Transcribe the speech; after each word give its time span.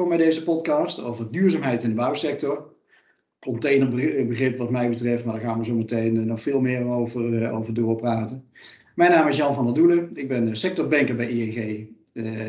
welkom 0.00 0.18
bij 0.18 0.26
deze 0.26 0.42
podcast 0.42 1.02
over 1.02 1.30
duurzaamheid 1.30 1.82
in 1.82 1.88
de 1.88 1.94
bouwsector. 1.94 2.72
Containerbegrip 3.38 4.56
wat 4.56 4.70
mij 4.70 4.88
betreft, 4.88 5.24
maar 5.24 5.34
daar 5.34 5.42
gaan 5.42 5.58
we 5.58 5.64
zo 5.64 5.74
meteen 5.74 6.26
nog 6.26 6.40
veel 6.40 6.60
meer 6.60 6.84
over, 6.84 7.50
over 7.50 7.74
doorpraten. 7.74 8.44
Mijn 8.94 9.10
naam 9.10 9.28
is 9.28 9.36
Jan 9.36 9.54
van 9.54 9.64
der 9.64 9.74
Doelen, 9.74 10.08
ik 10.12 10.28
ben 10.28 10.56
sectorbanker 10.56 11.14
bij 11.14 11.28
ING 11.28 11.88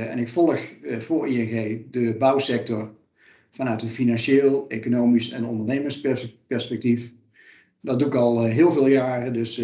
en 0.09 0.20
ik 0.20 0.27
volg 0.27 0.59
voor 0.98 1.27
ING 1.27 1.85
de 1.91 2.16
bouwsector 2.20 2.93
vanuit 3.49 3.81
een 3.81 3.89
financieel, 3.89 4.68
economisch 4.68 5.29
en 5.29 5.45
ondernemersperspectief. 5.45 7.13
Dat 7.81 7.99
doe 7.99 8.07
ik 8.07 8.15
al 8.15 8.43
heel 8.43 8.71
veel 8.71 8.88
jaren, 8.88 9.33
dus 9.33 9.57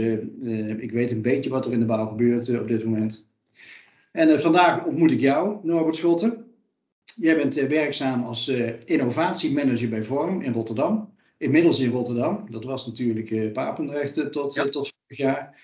ik 0.77 0.91
weet 0.91 1.11
een 1.11 1.21
beetje 1.21 1.49
wat 1.49 1.65
er 1.65 1.73
in 1.73 1.79
de 1.79 1.85
bouw 1.85 2.07
gebeurt 2.07 2.59
op 2.59 2.67
dit 2.67 2.83
moment. 2.83 3.29
En 4.11 4.39
vandaag 4.39 4.85
ontmoet 4.85 5.11
ik 5.11 5.19
jou, 5.19 5.57
Norbert 5.63 5.95
Schotten. 5.95 6.45
Jij 7.19 7.35
bent 7.35 7.57
uh, 7.57 7.67
werkzaam 7.67 8.23
als 8.23 8.49
uh, 8.49 8.71
innovatiemanager 8.85 9.89
bij 9.89 10.03
Vorm 10.03 10.41
in 10.41 10.53
Rotterdam. 10.53 11.13
Inmiddels 11.37 11.79
in 11.79 11.91
Rotterdam. 11.91 12.45
Dat 12.49 12.63
was 12.63 12.85
natuurlijk 12.87 13.29
uh, 13.29 13.51
Papendrecht 13.51 14.31
tot, 14.31 14.53
ja. 14.53 14.69
tot 14.69 14.93
vorig 14.97 15.17
jaar. 15.17 15.61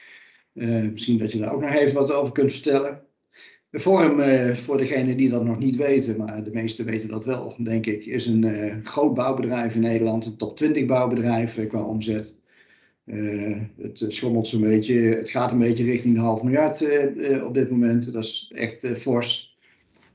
misschien 0.91 1.17
dat 1.17 1.31
je 1.31 1.38
daar 1.38 1.53
ook 1.53 1.61
nog 1.61 1.73
even 1.73 1.95
wat 1.95 2.11
over 2.11 2.34
kunt 2.34 2.52
vertellen. 2.52 3.02
Vorm, 3.71 4.21
voor 4.55 4.77
degenen 4.77 5.17
die 5.17 5.30
dat 5.30 5.44
nog 5.44 5.59
niet 5.59 5.75
weten, 5.75 6.17
maar 6.17 6.44
de 6.44 6.52
meesten 6.52 6.85
weten 6.85 7.09
dat 7.09 7.25
wel, 7.25 7.55
denk 7.59 7.85
ik, 7.85 8.05
is 8.05 8.25
een 8.25 8.81
groot 8.83 9.13
bouwbedrijf 9.13 9.75
in 9.75 9.81
Nederland. 9.81 10.25
Een 10.25 10.38
top 10.38 10.58
20 10.58 10.85
bouwbedrijf 10.85 11.67
qua 11.67 11.81
omzet. 11.81 12.39
het 13.77 14.05
schommelt 14.08 14.47
zo'n 14.47 14.61
beetje, 14.61 14.94
het 14.94 15.30
gaat 15.30 15.52
een 15.52 15.58
beetje 15.58 15.83
richting 15.83 16.16
de 16.16 16.22
half 16.22 16.44
miljard 16.44 16.85
op 17.44 17.53
dit 17.53 17.70
moment. 17.70 18.14
Dat 18.14 18.23
is 18.23 18.52
echt 18.55 18.88
fors. 18.97 19.52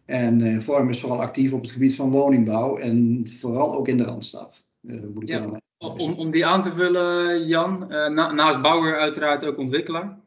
En 0.08 0.40
uh, 0.40 0.58
Vorm 0.58 0.88
is 0.88 1.00
vooral 1.00 1.20
actief 1.20 1.52
op 1.52 1.62
het 1.62 1.70
gebied 1.70 1.94
van 1.94 2.10
woningbouw 2.10 2.76
en 2.76 3.22
vooral 3.26 3.74
ook 3.74 3.88
in 3.88 3.96
de 3.96 4.04
Randstad. 4.04 4.72
Uh, 4.82 5.02
moet 5.14 5.22
ik 5.22 5.28
ja, 5.28 5.60
om, 5.78 6.12
om 6.12 6.30
die 6.30 6.46
aan 6.46 6.62
te 6.62 6.72
vullen, 6.72 7.46
Jan, 7.46 7.82
uh, 7.82 8.08
na, 8.08 8.32
naast 8.32 8.62
bouwer 8.62 8.98
uiteraard 8.98 9.44
ook 9.44 9.58
ontwikkelaar. 9.58 10.18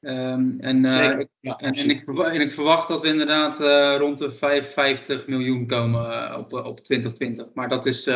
Um, 0.00 0.60
en, 0.60 0.88
Zeker, 0.88 1.28
ja, 1.40 1.56
en, 1.56 1.72
en, 1.72 1.90
ik 1.90 2.06
en, 2.06 2.40
ik 2.40 2.52
verwacht, 2.52 2.88
dat 2.88 3.00
we 3.00 3.08
inderdaad 3.08 3.58
rond 4.00 4.18
de 4.18 4.30
55 4.30 5.26
miljoen 5.26 5.66
komen 5.66 6.36
op, 6.38 6.52
op 6.52 6.80
2020. 6.80 7.46
Maar 7.54 7.68
dat 7.68 7.86
is 7.86 8.10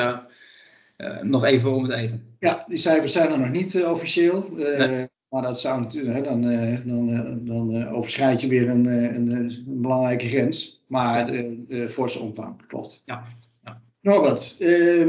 nog 1.22 1.44
even 1.44 1.72
om 1.72 1.82
het 1.82 1.92
even. 1.92 2.36
Ja, 2.38 2.64
die 2.66 2.78
cijfers 2.78 3.12
zijn 3.12 3.32
er 3.32 3.38
nog 3.38 3.50
niet 3.50 3.84
officieel. 3.84 4.48
Nee. 4.52 5.06
Maar 5.32 5.42
dat 5.42 5.60
zou 5.60 5.80
natuurlijk, 5.80 6.24
dan, 6.24 6.42
dan, 6.86 7.40
dan 7.44 7.88
overschrijd 7.88 8.40
je 8.40 8.46
weer 8.46 8.68
een, 8.68 8.86
een, 8.86 9.36
een 9.36 9.64
belangrijke 9.66 10.28
grens. 10.28 10.84
Maar 10.86 11.26
de, 11.26 11.64
de 11.68 11.88
forse 11.88 12.18
omvang, 12.18 12.66
klopt. 12.66 13.02
Ja. 13.06 13.22
ja. 13.64 13.82
Norbert, 14.00 14.56
uh, 14.58 15.08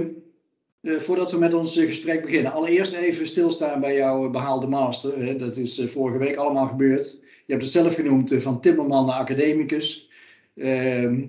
voordat 0.82 1.32
we 1.32 1.38
met 1.38 1.54
ons 1.54 1.76
gesprek 1.76 2.22
beginnen, 2.22 2.52
allereerst 2.52 2.94
even 2.94 3.28
stilstaan 3.28 3.82
bij 3.82 3.96
jouw 3.96 4.30
behaalde 4.30 4.68
master. 4.68 5.26
Hè. 5.26 5.36
Dat 5.36 5.58
is 5.58 5.82
vorige 5.86 6.18
week 6.18 6.36
allemaal 6.36 6.68
gebeurd. 6.68 7.12
Je 7.46 7.52
hebt 7.52 7.64
het 7.64 7.72
zelf 7.72 7.96
genoemd 7.96 8.34
van 8.38 8.62
timmerman 8.62 9.06
naar 9.06 9.16
academicus. 9.16 10.10
Ehm, 10.56 11.26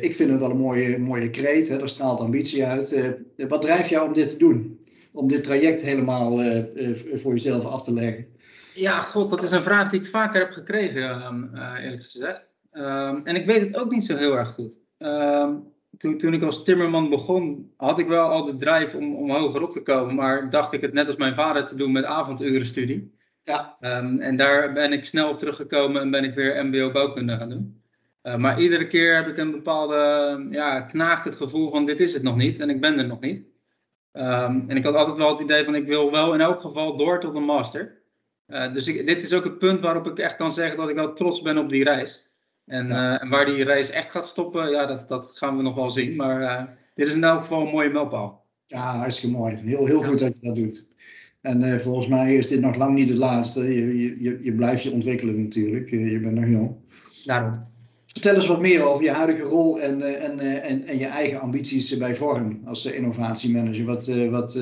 ik 0.00 0.12
vind 0.12 0.30
het 0.30 0.40
wel 0.40 0.50
een 0.50 0.56
mooie, 0.56 0.98
mooie 0.98 1.30
kreet, 1.30 1.68
hè. 1.68 1.78
daar 1.78 1.88
straalt 1.88 2.20
ambitie 2.20 2.64
uit. 2.64 3.14
wat 3.48 3.62
drijft 3.62 3.88
jou 3.88 4.06
om 4.06 4.14
dit 4.14 4.30
te 4.30 4.36
doen? 4.36 4.79
Om 5.12 5.28
dit 5.28 5.44
traject 5.44 5.82
helemaal 5.82 6.38
voor 7.14 7.32
jezelf 7.32 7.64
af 7.64 7.82
te 7.82 7.92
leggen? 7.92 8.26
Ja, 8.74 9.02
god, 9.02 9.30
dat 9.30 9.42
is 9.42 9.50
een 9.50 9.62
vraag 9.62 9.90
die 9.90 10.00
ik 10.00 10.06
vaker 10.06 10.40
heb 10.40 10.50
gekregen, 10.50 11.02
ehm, 11.02 11.56
eerlijk 11.76 12.02
gezegd. 12.02 12.48
Um, 12.72 13.26
en 13.26 13.36
ik 13.36 13.46
weet 13.46 13.60
het 13.60 13.76
ook 13.76 13.90
niet 13.90 14.04
zo 14.04 14.16
heel 14.16 14.36
erg 14.36 14.48
goed. 14.48 14.78
Um, 14.98 15.72
toen, 15.98 16.18
toen 16.18 16.34
ik 16.34 16.42
als 16.42 16.64
timmerman 16.64 17.10
begon, 17.10 17.72
had 17.76 17.98
ik 17.98 18.06
wel 18.06 18.28
al 18.28 18.44
de 18.44 18.56
drive 18.56 18.96
om, 18.96 19.14
om 19.14 19.30
hoger 19.30 19.62
op 19.62 19.72
te 19.72 19.82
komen. 19.82 20.14
Maar 20.14 20.50
dacht 20.50 20.72
ik 20.72 20.80
het 20.80 20.92
net 20.92 21.06
als 21.06 21.16
mijn 21.16 21.34
vader 21.34 21.66
te 21.66 21.76
doen 21.76 21.92
met 21.92 22.04
avondurenstudie. 22.04 23.18
Ja. 23.42 23.76
Um, 23.80 24.18
en 24.18 24.36
daar 24.36 24.72
ben 24.72 24.92
ik 24.92 25.04
snel 25.04 25.30
op 25.30 25.38
teruggekomen 25.38 26.00
en 26.00 26.10
ben 26.10 26.24
ik 26.24 26.34
weer 26.34 26.66
MBO 26.66 26.90
bouwkunde 26.90 27.36
gaan 27.36 27.48
doen. 27.48 27.82
Uh, 28.22 28.36
maar 28.36 28.60
iedere 28.60 28.86
keer 28.86 29.14
heb 29.16 29.26
ik 29.26 29.36
een 29.36 29.50
bepaalde, 29.50 30.46
ja, 30.50 30.80
knaagt 30.80 31.24
het 31.24 31.36
gevoel 31.36 31.70
van 31.70 31.86
dit 31.86 32.00
is 32.00 32.12
het 32.12 32.22
nog 32.22 32.36
niet 32.36 32.60
en 32.60 32.70
ik 32.70 32.80
ben 32.80 32.98
er 32.98 33.06
nog 33.06 33.20
niet. 33.20 33.46
Um, 34.12 34.64
en 34.68 34.76
ik 34.76 34.84
had 34.84 34.94
altijd 34.94 35.16
wel 35.16 35.30
het 35.30 35.40
idee 35.40 35.64
van 35.64 35.74
ik 35.74 35.86
wil 35.86 36.10
wel 36.10 36.34
in 36.34 36.40
elk 36.40 36.60
geval 36.60 36.96
door 36.96 37.20
tot 37.20 37.36
een 37.36 37.44
master. 37.44 37.98
Uh, 38.46 38.72
dus 38.72 38.86
ik, 38.86 39.06
dit 39.06 39.22
is 39.22 39.32
ook 39.32 39.44
het 39.44 39.58
punt 39.58 39.80
waarop 39.80 40.06
ik 40.06 40.18
echt 40.18 40.36
kan 40.36 40.52
zeggen 40.52 40.76
dat 40.76 40.88
ik 40.88 40.94
wel 40.94 41.12
trots 41.12 41.42
ben 41.42 41.58
op 41.58 41.70
die 41.70 41.84
reis. 41.84 42.30
En, 42.66 42.86
uh, 42.86 43.22
en, 43.22 43.28
waar 43.28 43.44
die 43.44 43.64
reis 43.64 43.90
echt 43.90 44.10
gaat 44.10 44.26
stoppen, 44.26 44.70
ja, 44.70 44.86
dat, 44.86 45.08
dat 45.08 45.36
gaan 45.36 45.56
we 45.56 45.62
nog 45.62 45.74
wel 45.74 45.90
zien. 45.90 46.16
Maar 46.16 46.40
uh, 46.40 46.62
dit 46.94 47.08
is 47.08 47.14
in 47.14 47.24
elk 47.24 47.40
geval 47.40 47.66
een 47.66 47.72
mooie 47.72 47.90
mijlpaal. 47.90 48.46
Ja, 48.66 48.96
hartstikke 48.96 49.36
mooi. 49.36 49.56
Heel, 49.56 49.86
heel 49.86 50.02
goed 50.02 50.18
dat 50.18 50.34
je 50.34 50.46
dat 50.46 50.54
doet. 50.54 50.88
En 51.40 51.80
volgens 51.80 52.06
mij 52.06 52.34
is 52.34 52.46
dit 52.46 52.60
nog 52.60 52.76
lang 52.76 52.94
niet 52.94 53.08
het 53.08 53.18
laatste. 53.18 53.74
Je, 53.74 54.20
je, 54.22 54.38
je 54.42 54.54
blijft 54.54 54.82
je 54.82 54.90
ontwikkelen 54.90 55.42
natuurlijk. 55.42 55.90
Je 55.90 56.20
bent 56.20 56.34
nog 56.34 56.48
jong. 56.48 56.76
Daarom. 57.24 57.69
Vertel 58.12 58.34
eens 58.34 58.46
wat 58.46 58.60
meer 58.60 58.82
over 58.82 59.04
je 59.04 59.10
huidige 59.10 59.42
rol 59.42 59.80
en, 59.80 60.20
en, 60.20 60.38
en, 60.38 60.84
en 60.84 60.98
je 60.98 61.06
eigen 61.06 61.40
ambities 61.40 61.96
bij 61.96 62.14
Vorm 62.14 62.62
als 62.64 62.86
innovatiemanager. 62.86 63.84
Wat, 63.84 64.06
wat, 64.30 64.58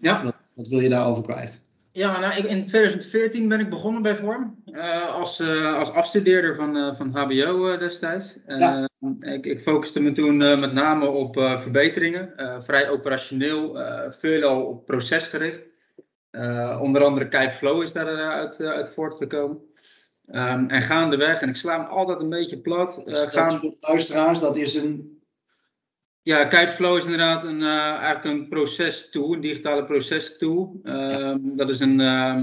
ja. 0.00 0.22
wat, 0.24 0.52
wat 0.54 0.68
wil 0.68 0.80
je 0.80 0.88
daarover 0.88 1.22
kwijt? 1.22 1.68
Ja, 1.92 2.18
nou, 2.18 2.34
ik, 2.34 2.44
in 2.44 2.66
2014 2.66 3.48
ben 3.48 3.60
ik 3.60 3.70
begonnen 3.70 4.02
bij 4.02 4.16
Vorm 4.16 4.62
uh, 4.66 5.14
als, 5.14 5.40
uh, 5.40 5.76
als 5.76 5.90
afstudeerder 5.90 6.56
van, 6.56 6.76
uh, 6.76 6.94
van 6.94 7.10
HBO 7.10 7.76
destijds. 7.76 8.38
Ja. 8.46 8.88
ik, 9.18 9.46
ik 9.46 9.60
focuste 9.60 10.00
me 10.00 10.12
toen 10.12 10.36
met 10.36 10.72
name 10.72 11.06
op 11.06 11.34
verbeteringen, 11.34 12.32
vrij 12.62 12.90
operationeel, 12.90 13.78
veelal 14.08 14.62
op 14.62 14.86
procesgericht. 14.86 15.60
onder 16.80 17.04
andere 17.04 17.50
Flow 17.50 17.82
is 17.82 17.92
daaruit 17.92 18.60
uit 18.60 18.90
voortgekomen. 18.90 19.58
Um, 20.32 20.68
en 20.68 20.82
gaandeweg, 20.82 21.40
en 21.40 21.48
ik 21.48 21.56
sla 21.56 21.76
hem 21.80 21.86
altijd 21.86 22.20
een 22.20 22.28
beetje 22.28 22.58
plat. 22.58 23.02
Dus, 23.06 23.22
gaan... 23.22 23.60
luisteraars, 23.80 24.40
dat 24.40 24.56
is 24.56 24.74
een 24.74 25.20
ja, 26.22 26.44
Kiteflow 26.44 26.96
is 26.96 27.04
inderdaad 27.04 27.44
een, 27.44 27.60
uh, 27.60 27.94
eigenlijk 27.94 28.24
een 28.24 28.48
procestool, 28.48 29.32
een 29.32 29.40
digitale 29.40 29.84
procestool. 29.84 30.80
Uh, 30.82 31.34
dat 31.40 31.68
is 31.68 31.80
een 31.80 32.00
uh, 32.00 32.42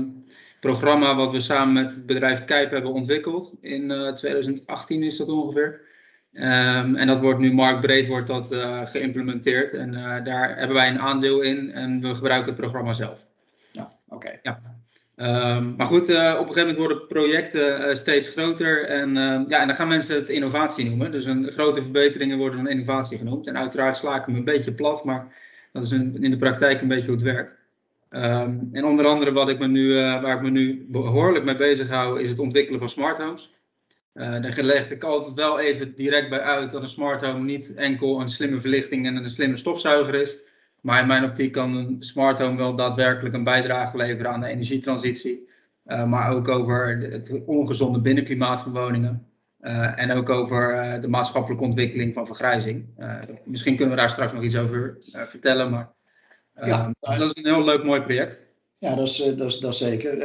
programma 0.59 1.16
wat 1.16 1.31
we 1.31 1.40
samen 1.40 1.74
met 1.74 1.96
het 1.96 2.06
bedrijf 2.06 2.46
Kijp 2.46 2.72
hebben 2.72 2.94
ontwikkeld. 2.94 3.53
In 3.62 4.12
2018 4.16 5.02
eh, 5.02 5.08
is 5.08 5.18
dat 5.18 5.30
ongeveer. 5.30 5.86
Um, 6.34 6.96
en 6.96 7.08
dat 7.08 7.20
wordt 7.20 7.40
nu 7.40 7.53
marktbreed 7.53 8.08
wordt 8.08 8.28
dat, 8.28 8.52
uh, 8.52 8.86
geïmplementeerd. 8.86 9.74
En 9.74 9.92
daar 10.24 10.58
hebben 10.58 10.76
wij 10.76 10.90
een 10.90 11.00
aandeel 11.00 11.42
in 11.42 11.72
en 11.72 12.02
we 12.02 12.16
gebruiken 12.16 12.47
het 12.52 12.62
programma 12.62 12.94
zelf. 12.94 13.26
Ja, 13.72 13.92
oké. 14.08 14.40
Ja. 14.42 14.77
Um, 15.22 15.75
maar 15.78 15.88
goed, 15.88 16.09
uh, 16.09 16.35
op 16.39 16.47
een 16.47 16.53
gegeven 16.53 16.59
moment 16.61 16.78
worden 16.78 17.07
projecten 17.07 17.89
uh, 17.89 17.95
steeds 17.95 18.28
groter 18.28 18.85
en, 18.85 19.09
uh, 19.09 19.41
ja, 19.47 19.59
en 19.59 19.67
dan 19.67 19.75
gaan 19.75 19.88
mensen 19.88 20.16
het 20.16 20.29
innovatie 20.29 20.85
noemen. 20.85 21.11
Dus 21.11 21.25
een, 21.25 21.51
grote 21.51 21.81
verbeteringen 21.81 22.38
worden 22.38 22.63
dan 22.63 22.72
innovatie 22.72 23.17
genoemd. 23.17 23.47
En 23.47 23.57
uiteraard 23.57 23.97
sla 23.97 24.16
ik 24.16 24.25
hem 24.25 24.35
een 24.35 24.44
beetje 24.44 24.73
plat, 24.73 25.03
maar 25.03 25.35
dat 25.73 25.83
is 25.83 25.91
een, 25.91 26.23
in 26.23 26.31
de 26.31 26.38
praktijk 26.38 26.81
een 26.81 26.88
beetje 26.88 27.05
hoe 27.05 27.16
het 27.16 27.23
werkt. 27.23 27.55
Um, 28.11 28.69
en 28.72 28.85
onder 28.85 29.05
andere 29.05 29.31
wat 29.31 29.50
ik 29.50 29.59
me 29.59 29.67
nu, 29.67 29.94
waar 29.94 30.35
ik 30.35 30.41
me 30.41 30.50
nu 30.50 30.85
behoorlijk 30.89 31.45
mee 31.45 31.55
bezig 31.55 31.89
hou, 31.89 32.22
is 32.22 32.29
het 32.29 32.39
ontwikkelen 32.39 32.79
van 32.79 32.89
smart 32.89 33.17
homes. 33.17 33.53
daar 34.13 34.57
leg 34.61 34.91
ik 34.91 35.03
altijd 35.03 35.34
wel 35.34 35.59
even 35.59 35.95
direct 35.95 36.29
bij 36.29 36.41
uit 36.41 36.72
dat 36.72 36.81
een 36.81 36.89
smart 36.89 37.22
home 37.22 37.44
niet 37.44 37.73
enkel 37.73 38.22
een 38.22 38.29
slimme 38.29 38.61
verlichting 38.61 39.05
en 39.05 39.16
een 39.16 39.29
slimme 39.29 39.57
stofzuiger 39.57 40.16
is. 40.16 40.38
Maar 40.82 41.02
in 41.02 41.08
mijn 41.08 41.24
optiek 41.24 41.52
kan 41.52 41.76
een 41.76 41.96
smart 42.00 42.40
home 42.40 42.58
wel 42.58 42.76
daadwerkelijk 42.76 43.36
een 43.36 43.44
bijdrage 43.44 43.98
leveren 43.98 44.32
aan 44.32 44.40
de 44.40 44.48
energietransitie. 44.48 45.47
Uh, 45.88 46.06
maar 46.06 46.32
ook 46.32 46.47
over 46.47 46.97
het 47.12 47.46
ongezonde 47.46 48.02
binnenklimaat 48.02 48.62
van 48.62 48.72
woningen. 48.72 49.28
Uh, 49.62 50.00
en 50.00 50.12
ook 50.12 50.29
over 50.29 50.74
uh, 50.74 51.02
de 51.02 51.08
maatschappelijke 51.08 51.64
ontwikkeling 51.64 52.14
van 52.14 52.26
vergrijzing. 52.26 52.85
misschien 53.46 53.76
kunnen 53.76 53.96
we 53.96 54.00
daar 54.02 54.09
straks 54.09 54.34
nog 54.34 54.44
iets 54.44 54.58
over 54.58 54.96
vertellen. 55.00 55.72
Maar 55.72 55.90
ja, 56.64 56.91
dat 57.00 57.22
is 57.22 57.35
een 57.35 57.53
heel 57.53 57.64
leuk, 57.64 57.84
mooi 57.84 58.02
project. 58.02 58.40
Ja, 58.80 58.96
dat 58.96 59.08
is, 59.08 59.18
dat 59.18 59.47
is, 59.47 59.59
dat 59.59 59.72
is 59.72 59.78
zeker. 59.78 60.23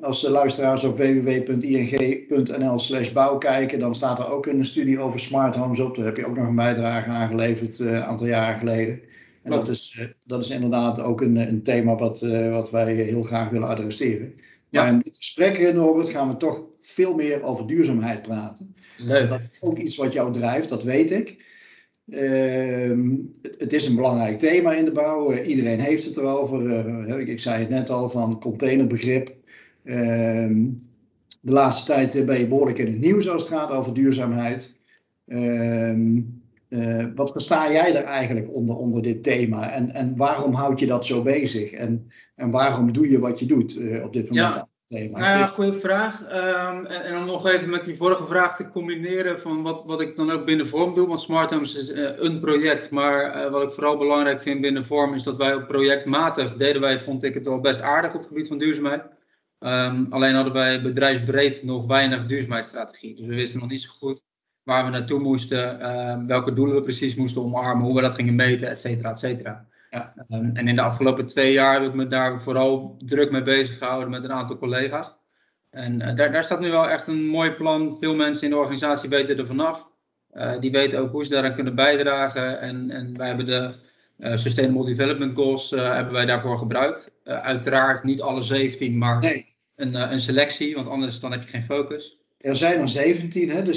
als 0.00 0.20
de 0.20 0.30
luisteraars 0.30 0.84
op 0.84 0.96
www.ing.nl 0.96 2.78
slash 2.78 3.12
bouw 3.12 3.38
kijken, 3.38 3.78
dan 3.78 3.94
staat 3.94 4.18
er 4.18 4.30
ook 4.30 4.46
een 4.46 4.64
studie 4.64 4.98
over 4.98 5.20
smart 5.20 5.54
homes 5.54 5.80
op. 5.80 5.96
Daar 5.96 6.04
heb 6.04 6.16
je 6.16 6.26
ook 6.26 6.36
nog 6.36 6.46
een 6.46 6.54
bijdrage 6.54 7.10
aangeleverd 7.10 7.78
een 7.78 8.04
aantal 8.04 8.26
jaren 8.26 8.58
geleden. 8.58 9.00
En 9.46 9.52
dat 9.52 9.68
is, 9.68 9.96
eh, 9.98 10.06
dat 10.24 10.44
is 10.44 10.50
inderdaad 10.50 11.00
ook 11.00 11.20
een, 11.20 11.36
een 11.36 11.62
thema 11.62 11.94
wat, 11.94 12.22
uh, 12.22 12.50
wat 12.50 12.70
wij 12.70 12.94
heel 12.94 13.22
graag 13.22 13.50
willen 13.50 13.68
adresseren. 13.68 14.34
Ja. 14.68 14.82
Maar 14.82 14.92
in 14.92 14.98
dit 14.98 15.16
gesprek, 15.16 15.74
Norbert, 15.74 16.08
gaan 16.08 16.28
we 16.28 16.36
toch 16.36 16.60
veel 16.80 17.14
meer 17.14 17.42
over 17.42 17.66
duurzaamheid 17.66 18.22
praten. 18.22 18.74
Leuk. 18.96 19.28
Dat 19.28 19.40
is 19.40 19.56
ook 19.60 19.78
iets 19.78 19.96
wat 19.96 20.12
jou 20.12 20.32
drijft, 20.32 20.68
dat 20.68 20.82
weet 20.82 21.10
ik. 21.10 21.44
Uh, 22.06 23.18
het, 23.58 23.72
is 23.72 23.86
een 23.86 23.94
belangrijk 23.94 24.38
thema 24.38 24.72
in 24.72 24.84
de 24.84 24.92
bouw. 24.92 25.32
Uh, 25.32 25.48
iedereen 25.48 25.80
heeft 25.80 26.04
het 26.04 26.16
erover. 26.16 26.62
Uh, 26.62 27.18
ik, 27.18 27.28
ik, 27.28 27.40
zei 27.40 27.58
het 27.58 27.68
net 27.68 27.90
al 27.90 28.08
van 28.08 28.40
containerbegrip. 28.40 29.34
Ehm, 29.84 30.64
de 31.40 31.52
laatste 31.52 31.92
tijd 31.92 32.26
ben 32.26 32.38
je 32.38 32.46
behoorlijk 32.46 32.78
in 32.78 32.86
het 32.86 33.00
nieuws 33.00 33.28
als 33.28 33.42
het 33.42 33.52
gaat 33.52 33.70
over 33.70 33.94
duurzaamheid. 33.94 34.76
Ehm, 36.68 37.14
wat 37.14 37.30
versta 37.32 37.72
jij 37.72 37.96
er 37.96 38.04
eigenlijk 38.04 38.54
onder, 38.54 38.76
onder 38.76 39.02
dit 39.02 39.22
thema? 39.22 39.70
En, 39.70 39.90
en 39.90 40.16
waarom 40.16 40.54
houd 40.54 40.80
je 40.80 40.86
dat 40.86 41.06
zo 41.06 41.22
bezig? 41.22 41.70
En, 41.70 42.10
en 42.34 42.50
waarom 42.50 42.92
doe 42.92 43.10
je 43.10 43.18
wat 43.18 43.38
je 43.38 43.46
doet 43.46 43.80
op 44.02 44.12
dit 44.12 44.28
moment? 44.28 44.54
Ja. 44.54 44.68
Thema. 44.86 45.18
Nou 45.18 45.38
ja, 45.38 45.46
goede 45.46 45.72
vraag. 45.72 46.24
Ehm, 46.24 46.84
en, 46.84 47.04
en, 47.04 47.16
om 47.16 47.24
nog 47.24 47.46
even 47.46 47.70
met 47.70 47.84
die 47.84 47.96
vorige 47.96 48.24
vraag 48.24 48.56
te 48.56 48.68
combineren 48.68 49.40
van 49.40 49.62
wat, 49.62 49.82
wat 49.84 50.00
ik 50.00 50.16
dan 50.16 50.30
ook 50.30 50.44
binnen 50.44 50.68
Vorm 50.68 50.94
doe. 50.94 51.06
Want 51.06 51.20
Smart 51.20 51.50
Homes 51.50 51.74
is 51.74 51.90
uh, 51.90 52.10
een 52.16 52.40
project, 52.40 52.90
maar 52.90 53.50
wat 53.50 53.62
ik 53.62 53.72
vooral 53.72 53.96
belangrijk 53.96 54.42
vind 54.42 54.60
binnen 54.60 54.84
Vorm 54.84 55.14
is 55.14 55.22
dat 55.22 55.36
wij 55.36 55.54
ook 55.54 55.66
projectmatig 55.66 56.56
deden 56.56 56.80
wij, 56.80 57.00
vond 57.00 57.22
ik 57.22 57.34
het 57.34 57.46
wel 57.46 57.60
best 57.60 57.80
aardig 57.80 58.14
op 58.14 58.18
het 58.18 58.28
gebied 58.28 58.48
van 58.48 58.58
duurzaamheid. 58.58 59.02
Um, 59.58 60.06
alleen 60.10 60.34
hadden 60.34 60.52
wij 60.52 60.82
bedrijfsbreed 60.82 61.62
nog 61.62 61.86
weinig 61.86 62.26
duurzaamheidsstrategie. 62.26 63.16
Dus 63.16 63.26
we 63.26 63.34
wisten 63.34 63.60
nog 63.60 63.68
niet 63.68 63.82
zo 63.82 63.90
goed 63.98 64.22
waar 64.66 64.84
we 64.84 64.90
naartoe 64.90 65.20
moesten, 65.20 65.80
uh, 65.80 66.26
welke 66.26 66.52
doelen 66.52 66.74
we 66.74 66.80
precies 66.80 67.14
moesten 67.14 67.42
omarmen, 67.42 67.84
hoe 67.84 67.94
we 67.94 68.00
dat 68.00 68.14
gingen 68.14 68.34
meten, 68.34 68.68
et 68.68 68.80
cetera, 68.80 69.10
et 69.10 69.18
cetera. 69.18 69.66
Ja. 69.90 70.14
Um, 70.30 70.50
en 70.54 70.68
in 70.68 70.76
de 70.76 70.82
afgelopen 70.82 71.26
twee 71.26 71.52
jaar 71.52 71.80
heb 71.80 71.88
ik 71.88 71.94
me 71.94 72.06
daar 72.06 72.42
vooral 72.42 72.96
druk 73.04 73.30
mee 73.30 73.42
bezig 73.42 73.78
gehouden 73.78 74.10
met 74.10 74.24
een 74.24 74.32
aantal 74.32 74.58
collega's. 74.58 75.14
En 75.70 76.00
uh, 76.00 76.14
daar, 76.14 76.32
daar 76.32 76.44
staat 76.44 76.60
nu 76.60 76.70
wel 76.70 76.88
echt 76.88 77.06
een 77.06 77.26
mooi 77.26 77.50
plan. 77.50 77.96
Veel 78.00 78.14
mensen 78.14 78.44
in 78.44 78.50
de 78.50 78.56
organisatie 78.56 79.08
weten 79.08 79.38
er 79.38 79.46
vanaf. 79.46 79.86
Uh, 80.34 80.60
die 80.60 80.70
weten 80.70 80.98
ook 80.98 81.10
hoe 81.10 81.24
ze 81.24 81.30
daaraan 81.30 81.54
kunnen 81.54 81.74
bijdragen. 81.74 82.60
En, 82.60 82.90
en 82.90 83.16
wij 83.16 83.26
hebben 83.26 83.46
de 83.46 83.74
uh, 84.18 84.36
Sustainable 84.36 84.84
Development 84.84 85.36
Goals 85.36 85.70
hebben 85.70 86.12
wij 86.12 86.26
daarvoor 86.26 86.58
gebruikt. 86.58 87.10
uiteraard 87.24 88.04
niet 88.04 88.22
alle 88.22 88.42
17, 88.42 88.98
maar 88.98 89.18
nee. 89.18 89.44
een, 89.74 89.94
een 89.94 90.20
selectie, 90.20 90.74
want 90.74 90.88
anders 90.88 91.20
dan 91.20 91.32
heb 91.32 91.42
je 91.42 91.48
geen 91.48 91.64
focus. 91.64 92.25
Er 92.46 92.56
zijn 92.56 92.80
er 92.80 92.88
17, 92.88 93.50
hè, 93.50 93.62
de 93.62 93.74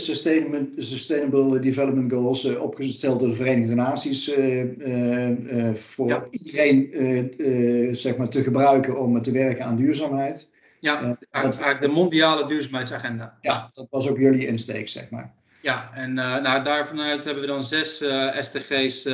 Sustainable, 0.77 1.59
Development 1.59 2.11
Goals, 2.11 2.45
uh, 2.45 2.61
opgesteld 2.61 3.19
door 3.19 3.27
de 3.27 3.33
Verenigde 3.33 3.75
Naties, 3.75 4.37
uh, 4.37 4.63
uh, 4.63 5.73
voor 5.73 6.07
ja. 6.07 6.25
iedereen 6.29 7.95
zeg 7.95 8.17
maar 8.17 8.29
te 8.29 8.43
gebruiken 8.43 8.99
om 8.99 9.21
te 9.21 9.31
werken 9.31 9.65
aan 9.65 9.75
duurzaamheid. 9.75 10.51
Ja, 10.79 11.17
eigenlijk 11.31 11.81
de 11.81 11.87
mondiale 11.87 12.47
duurzaamheidsagenda. 12.47 13.37
Ja, 13.41 13.69
dat 13.71 13.87
was 13.89 14.09
ook 14.09 14.17
jullie 14.17 14.47
insteek, 14.47 14.89
zeg 14.89 15.09
maar. 15.09 15.33
Ja, 15.61 15.91
en 15.93 16.13
nou, 16.13 16.63
daarvanuit 16.63 17.23
hebben 17.23 17.43
we 17.43 17.49
dan 17.49 17.63
zes 17.63 18.03
SDG's 18.39 19.05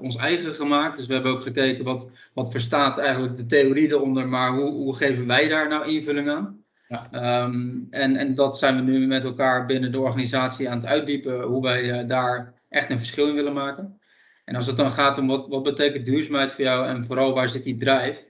ons 0.00 0.16
eigen 0.16 0.54
gemaakt. 0.54 0.96
Dus 0.96 1.06
we 1.06 1.14
hebben 1.14 1.32
ook 1.32 1.42
gekeken 1.42 1.84
wat, 1.84 2.08
wat 2.32 2.50
verstaat 2.50 2.98
eigenlijk 2.98 3.36
de 3.36 3.46
theorie 3.46 3.88
eronder, 3.88 4.28
maar 4.28 4.52
hoe, 4.52 4.70
hoe 4.70 4.96
geven 4.96 5.26
wij 5.26 5.48
daar 5.48 5.68
nou 5.68 5.88
invulling 5.88 6.30
aan? 6.30 6.61
Um, 6.92 7.86
en, 7.90 8.16
en 8.16 8.34
dat 8.34 8.58
zijn 8.58 8.76
we 8.76 8.82
nu 8.82 9.06
met 9.06 9.24
elkaar 9.24 9.66
binnen 9.66 9.92
de 9.92 10.00
organisatie 10.00 10.70
aan 10.70 10.76
het 10.76 10.86
uitdiepen, 10.86 11.42
hoe 11.42 11.62
wij 11.62 11.82
uh, 11.82 12.08
daar 12.08 12.54
echt 12.68 12.90
een 12.90 12.98
verschil 12.98 13.28
in 13.28 13.34
willen 13.34 13.52
maken. 13.52 14.00
En 14.44 14.56
als 14.56 14.66
het 14.66 14.76
dan 14.76 14.90
gaat 14.90 15.18
om 15.18 15.26
wat, 15.26 15.46
wat 15.48 15.62
betekent 15.62 16.06
duurzaamheid 16.06 16.52
voor 16.52 16.64
jou 16.64 16.86
en 16.86 17.04
vooral 17.04 17.34
waar 17.34 17.48
zit 17.48 17.64
die 17.64 17.76
drive, 17.76 18.24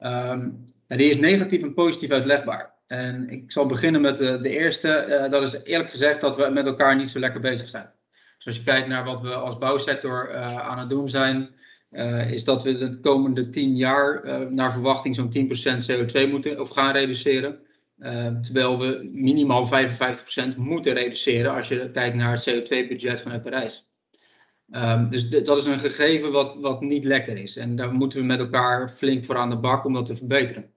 um, 0.00 0.72
die 0.86 1.10
is 1.10 1.18
negatief 1.18 1.62
en 1.62 1.74
positief 1.74 2.10
uitlegbaar. 2.10 2.72
En 2.86 3.30
ik 3.30 3.52
zal 3.52 3.66
beginnen 3.66 4.00
met 4.00 4.16
de, 4.16 4.40
de 4.40 4.48
eerste. 4.48 5.06
Uh, 5.08 5.30
dat 5.30 5.42
is 5.42 5.62
eerlijk 5.64 5.90
gezegd 5.90 6.20
dat 6.20 6.36
we 6.36 6.48
met 6.48 6.66
elkaar 6.66 6.96
niet 6.96 7.08
zo 7.08 7.18
lekker 7.18 7.40
bezig 7.40 7.68
zijn. 7.68 7.90
Dus 8.36 8.46
als 8.46 8.56
je 8.56 8.62
kijkt 8.62 8.88
naar 8.88 9.04
wat 9.04 9.20
we 9.20 9.34
als 9.34 9.58
bouwsector 9.58 10.34
aan 10.60 10.78
het 10.78 10.88
doen 10.88 11.08
zijn, 11.08 11.48
is 12.30 12.44
dat 12.44 12.62
we 12.62 12.78
de 12.78 13.00
komende 13.00 13.48
10 13.48 13.76
jaar 13.76 14.22
naar 14.50 14.72
verwachting 14.72 15.14
zo'n 15.14 15.32
10% 15.32 15.90
CO2 15.90 16.30
moeten 16.30 16.60
of 16.60 16.68
gaan 16.68 16.92
reduceren. 16.92 17.58
Uh, 18.02 18.26
terwijl 18.26 18.78
we 18.78 19.10
minimaal 19.12 19.68
55% 20.54 20.56
moeten 20.56 20.92
reduceren 20.92 21.54
als 21.54 21.68
je 21.68 21.90
kijkt 21.90 22.16
naar 22.16 22.32
het 22.32 22.50
CO2-budget 22.50 23.20
vanuit 23.20 23.42
Parijs. 23.42 23.86
Um, 24.70 25.08
dus 25.08 25.28
dat 25.28 25.58
is 25.58 25.64
een 25.64 25.78
gegeven 25.78 26.32
wat, 26.32 26.56
wat 26.60 26.80
niet 26.80 27.04
lekker 27.04 27.38
is. 27.38 27.56
En 27.56 27.76
daar 27.76 27.92
moeten 27.92 28.18
we 28.18 28.24
met 28.24 28.38
elkaar 28.38 28.90
flink 28.90 29.24
voor 29.24 29.36
aan 29.36 29.50
de 29.50 29.56
bak 29.56 29.84
om 29.84 29.92
dat 29.92 30.06
te 30.06 30.16
verbeteren. 30.16 30.70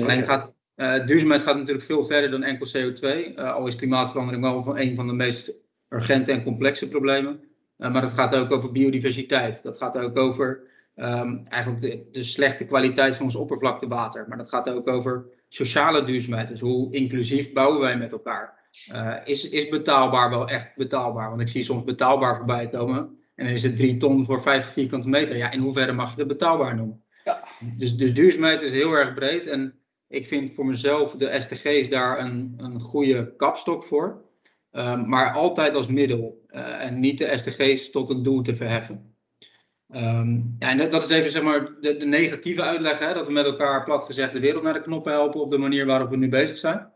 Alleen 0.00 0.22
gaat, 0.22 0.54
uh, 0.76 1.06
duurzaamheid 1.06 1.42
gaat 1.42 1.56
natuurlijk 1.56 1.84
veel 1.84 2.04
verder 2.04 2.30
dan 2.30 2.42
enkel 2.42 2.66
CO2. 2.66 3.02
Uh, 3.02 3.38
eh, 3.38 3.54
al 3.54 3.66
is 3.66 3.76
klimaatverandering 3.76 4.42
wel 4.42 4.78
een 4.78 4.94
van 4.94 5.06
de 5.06 5.12
meest 5.12 5.52
urgente 5.88 6.32
en 6.32 6.42
complexe 6.42 6.88
problemen. 6.88 7.40
Uh, 7.78 7.92
maar 7.92 8.02
het 8.02 8.12
gaat 8.12 8.34
ook 8.34 8.50
over 8.50 8.72
biodiversiteit. 8.72 9.62
Dat 9.62 9.76
gaat 9.76 9.98
ook 9.98 10.18
over 10.18 10.60
um, 10.96 11.46
eigenlijk 11.48 11.82
de, 11.82 12.08
de 12.10 12.22
slechte 12.22 12.66
kwaliteit 12.66 13.16
van 13.16 13.24
ons 13.24 13.34
oppervlaktewater. 13.34 14.28
Maar 14.28 14.38
dat 14.38 14.48
gaat 14.48 14.70
ook 14.70 14.88
over 14.88 15.26
sociale 15.54 16.04
duurzaamheid. 16.04 16.48
Dus 16.48 16.60
hoe 16.60 16.92
inclusief 16.92 17.52
bouwen 17.52 17.80
wij 17.80 17.96
met 17.96 18.12
elkaar? 18.12 18.62
Uh, 18.92 19.16
is, 19.24 19.48
is 19.48 19.68
betaalbaar 19.68 20.30
wel 20.30 20.48
echt 20.48 20.76
betaalbaar? 20.76 21.28
Want 21.28 21.40
ik 21.40 21.48
zie 21.48 21.64
soms 21.64 21.84
betaalbaar 21.84 22.36
voorbij 22.36 22.68
komen. 22.68 23.18
En 23.34 23.44
dan 23.44 23.54
is 23.54 23.62
het 23.62 23.76
3 23.76 23.96
ton 23.96 24.24
voor 24.24 24.42
50 24.42 24.72
vierkante 24.72 25.08
meter. 25.08 25.36
Ja, 25.36 25.50
in 25.50 25.60
hoeverre 25.60 25.92
mag 25.92 26.10
je 26.14 26.18
het 26.18 26.28
betaalbaar 26.28 26.76
noemen? 26.76 27.02
Ja. 27.24 27.44
Dus, 27.78 27.96
dus 27.96 28.14
duurzaamheid 28.14 28.62
is 28.62 28.70
heel 28.70 28.92
erg 28.92 29.14
breed. 29.14 29.46
En 29.46 29.74
ik 30.08 30.26
vind 30.26 30.54
voor 30.54 30.66
mezelf 30.66 31.12
de 31.16 31.40
SDG's 31.40 31.88
daar 31.88 32.18
een, 32.18 32.54
een 32.56 32.80
goede 32.80 33.36
kapstok 33.36 33.84
voor. 33.84 34.22
Um, 34.72 35.08
maar 35.08 35.32
altijd 35.32 35.74
als 35.74 35.86
middel. 35.86 36.44
Uh, 36.50 36.84
en 36.84 37.00
niet 37.00 37.18
de 37.18 37.36
SDG's 37.36 37.90
tot 37.90 38.10
een 38.10 38.22
doel 38.22 38.42
te 38.42 38.54
verheffen. 38.54 39.13
Um, 39.94 40.56
ja, 40.58 40.70
en 40.70 40.90
dat, 40.90 41.02
is 41.02 41.10
even 41.10 41.30
zeg 41.30 41.42
maar 41.42 41.68
de, 41.80 41.96
de 41.96 42.04
negatieve 42.04 42.62
uitleg, 42.62 42.98
hè, 42.98 43.14
dat 43.14 43.26
we 43.26 43.32
met 43.32 43.44
elkaar 43.44 43.84
plat 43.84 44.02
gezegd 44.02 44.32
de 44.32 44.40
wereld 44.40 44.62
naar 44.62 44.72
de 44.72 44.82
knoppen 44.82 45.12
helpen 45.12 45.40
op 45.40 45.50
de 45.50 45.58
manier 45.58 45.86
waarop 45.86 46.10
we 46.10 46.16
nu 46.16 46.28
bezig 46.28 46.56
zijn. 46.56 46.92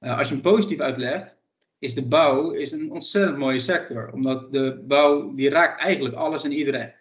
Uh, 0.00 0.18
als 0.18 0.28
je 0.28 0.34
hem 0.34 0.42
positief 0.42 0.80
uitlegt, 0.80 1.36
is 1.78 1.94
de 1.94 2.06
bouw 2.06 2.50
is 2.50 2.72
een 2.72 2.90
ontzettend 2.90 3.38
mooie 3.38 3.60
sector. 3.60 4.10
Omdat 4.12 4.52
de 4.52 4.84
bouw, 4.86 5.34
die 5.34 5.50
raakt 5.50 5.80
eigenlijk 5.80 6.14
alles 6.14 6.44
en 6.44 6.52
iedereen. 6.52 6.92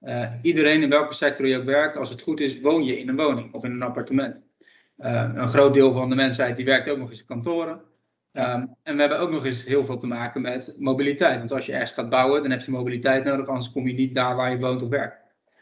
Uh, 0.00 0.30
iedereen 0.42 0.82
in 0.82 0.88
welke 0.88 1.14
sector 1.14 1.46
je 1.46 1.58
ook 1.58 1.64
werkt, 1.64 1.96
als 1.96 2.10
het 2.10 2.22
goed 2.22 2.40
is, 2.40 2.60
woon 2.60 2.84
je 2.84 2.98
in 2.98 3.08
een 3.08 3.16
woning 3.16 3.52
of 3.54 3.64
in 3.64 3.70
een 3.70 3.82
appartement. 3.82 4.40
Uh, 4.98 5.30
een 5.34 5.48
groot 5.48 5.74
deel 5.74 5.92
van 5.92 6.08
de 6.08 6.14
mensheid 6.14 6.56
die 6.56 6.64
werkt 6.64 6.88
ook 6.88 6.98
nog 6.98 7.10
eens 7.10 7.20
in 7.20 7.26
kantoren. 7.26 7.80
Um, 8.36 8.74
en 8.82 8.94
we 8.94 9.00
hebben 9.00 9.18
ook 9.20 9.30
nog 9.30 9.44
eens 9.44 9.64
heel 9.64 9.84
veel 9.84 9.96
te 9.96 10.06
maken 10.06 10.40
met 10.42 10.76
mobiliteit. 10.78 11.38
Want 11.38 11.52
als 11.52 11.66
je 11.66 11.72
ergens 11.72 11.90
gaat 11.90 12.08
bouwen, 12.08 12.42
dan 12.42 12.50
heb 12.50 12.60
je 12.60 12.70
mobiliteit 12.70 13.24
nodig, 13.24 13.46
anders 13.46 13.72
kom 13.72 13.86
je 13.86 13.94
niet 13.94 14.14
daar 14.14 14.36
waar 14.36 14.50
je 14.50 14.58
woont 14.58 14.82
of 14.82 14.88
werkt. 14.88 15.16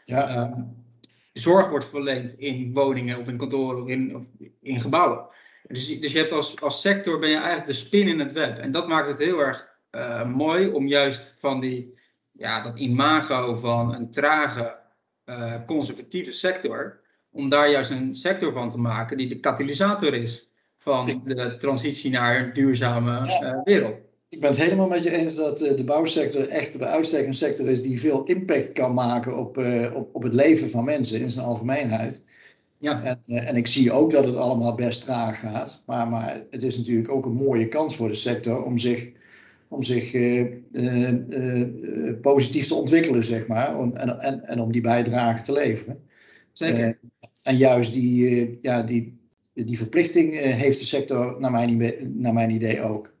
Ja. 0.05 0.41
Um, 0.41 0.85
zorg 1.33 1.69
wordt 1.69 1.85
verleend 1.85 2.33
in 2.33 2.73
woningen 2.73 3.19
of 3.19 3.27
in 3.27 3.37
kantoren 3.37 3.81
of 3.81 3.87
in, 3.87 4.15
of 4.15 4.25
in 4.61 4.81
gebouwen. 4.81 5.25
Dus, 5.67 5.99
dus 5.99 6.11
je 6.11 6.17
hebt 6.17 6.31
als, 6.31 6.61
als 6.61 6.81
sector 6.81 7.19
ben 7.19 7.29
je 7.29 7.35
eigenlijk 7.35 7.67
de 7.67 7.73
spin 7.73 8.07
in 8.07 8.19
het 8.19 8.31
web. 8.31 8.57
En 8.57 8.71
dat 8.71 8.87
maakt 8.87 9.07
het 9.07 9.19
heel 9.19 9.39
erg 9.39 9.69
uh, 9.91 10.25
mooi 10.25 10.67
om 10.67 10.87
juist 10.87 11.35
van 11.39 11.59
die, 11.59 11.97
ja, 12.31 12.61
dat 12.61 12.79
imago 12.79 13.55
van 13.55 13.95
een 13.95 14.11
trage, 14.11 14.79
uh, 15.25 15.55
conservatieve 15.65 16.31
sector, 16.31 16.99
om 17.31 17.49
daar 17.49 17.69
juist 17.69 17.91
een 17.91 18.15
sector 18.15 18.53
van 18.53 18.69
te 18.69 18.79
maken 18.79 19.17
die 19.17 19.27
de 19.27 19.39
katalysator 19.39 20.13
is 20.13 20.51
van 20.83 21.21
de 21.25 21.55
transitie 21.57 22.11
naar 22.11 22.43
een 22.43 22.53
duurzame 22.53 23.41
uh, 23.41 23.63
wereld. 23.63 23.95
Ik 24.29 24.39
ben 24.39 24.49
het 24.49 24.59
helemaal 24.59 24.87
met 24.87 25.03
je 25.03 25.11
eens 25.11 25.35
dat 25.35 25.61
uh, 25.61 25.77
de 25.77 25.83
bouwsector 25.83 26.47
echt 26.47 26.77
bij 26.77 26.87
uitstek 26.87 27.25
een 27.25 27.33
sector 27.33 27.69
is 27.69 27.81
die 27.81 27.99
veel 27.99 28.25
impact 28.25 28.71
kan 28.71 28.93
maken 28.93 29.37
op, 29.37 29.57
uh, 29.57 29.95
op, 29.95 30.15
op 30.15 30.23
het 30.23 30.33
leven 30.33 30.69
van 30.69 30.83
mensen 30.83 31.19
in 31.19 31.29
zijn 31.29 31.45
algemeenheid. 31.45 32.25
Ja. 32.77 33.03
En, 33.03 33.19
en, 33.25 33.55
ik 33.55 33.67
zie 33.67 33.91
ook 33.91 34.11
dat 34.11 34.25
het 34.25 34.35
allemaal 34.35 34.75
best 34.75 35.01
traag 35.01 35.39
gaat. 35.39 35.81
Maar, 35.85 36.07
maar 36.07 36.43
het 36.49 36.63
is 36.63 36.77
natuurlijk 36.77 37.11
ook 37.11 37.25
een 37.25 37.33
mooie 37.33 37.67
kans 37.67 37.95
voor 37.95 38.07
de 38.07 38.13
sector 38.13 38.63
om 38.63 38.77
zich, 38.77 39.11
om 39.67 39.83
zich 39.83 40.11
positief 42.21 42.67
te 42.67 42.75
ontwikkelen, 42.75 43.23
zeg 43.23 43.47
maar. 43.47 43.77
Om, 43.77 43.95
en, 43.95 44.19
en, 44.19 44.43
en 44.43 44.59
om 44.59 44.71
die 44.71 44.81
bijdrage 44.81 45.43
te 45.43 45.51
leveren. 45.51 46.03
Zeker. 46.51 46.99
en 47.43 47.57
juist 47.57 47.93
die, 47.93 48.57
ja, 48.61 48.81
die, 48.81 49.22
die 49.53 49.77
verplichting 49.77 50.33
eh, 50.33 50.53
heeft 50.53 50.79
de 50.79 50.85
sector 50.85 51.39
naar 51.39 51.51
mijn, 51.51 51.77
naar 52.21 52.33
mijn 52.33 52.49
idee 52.49 52.81
ook. 52.81 53.13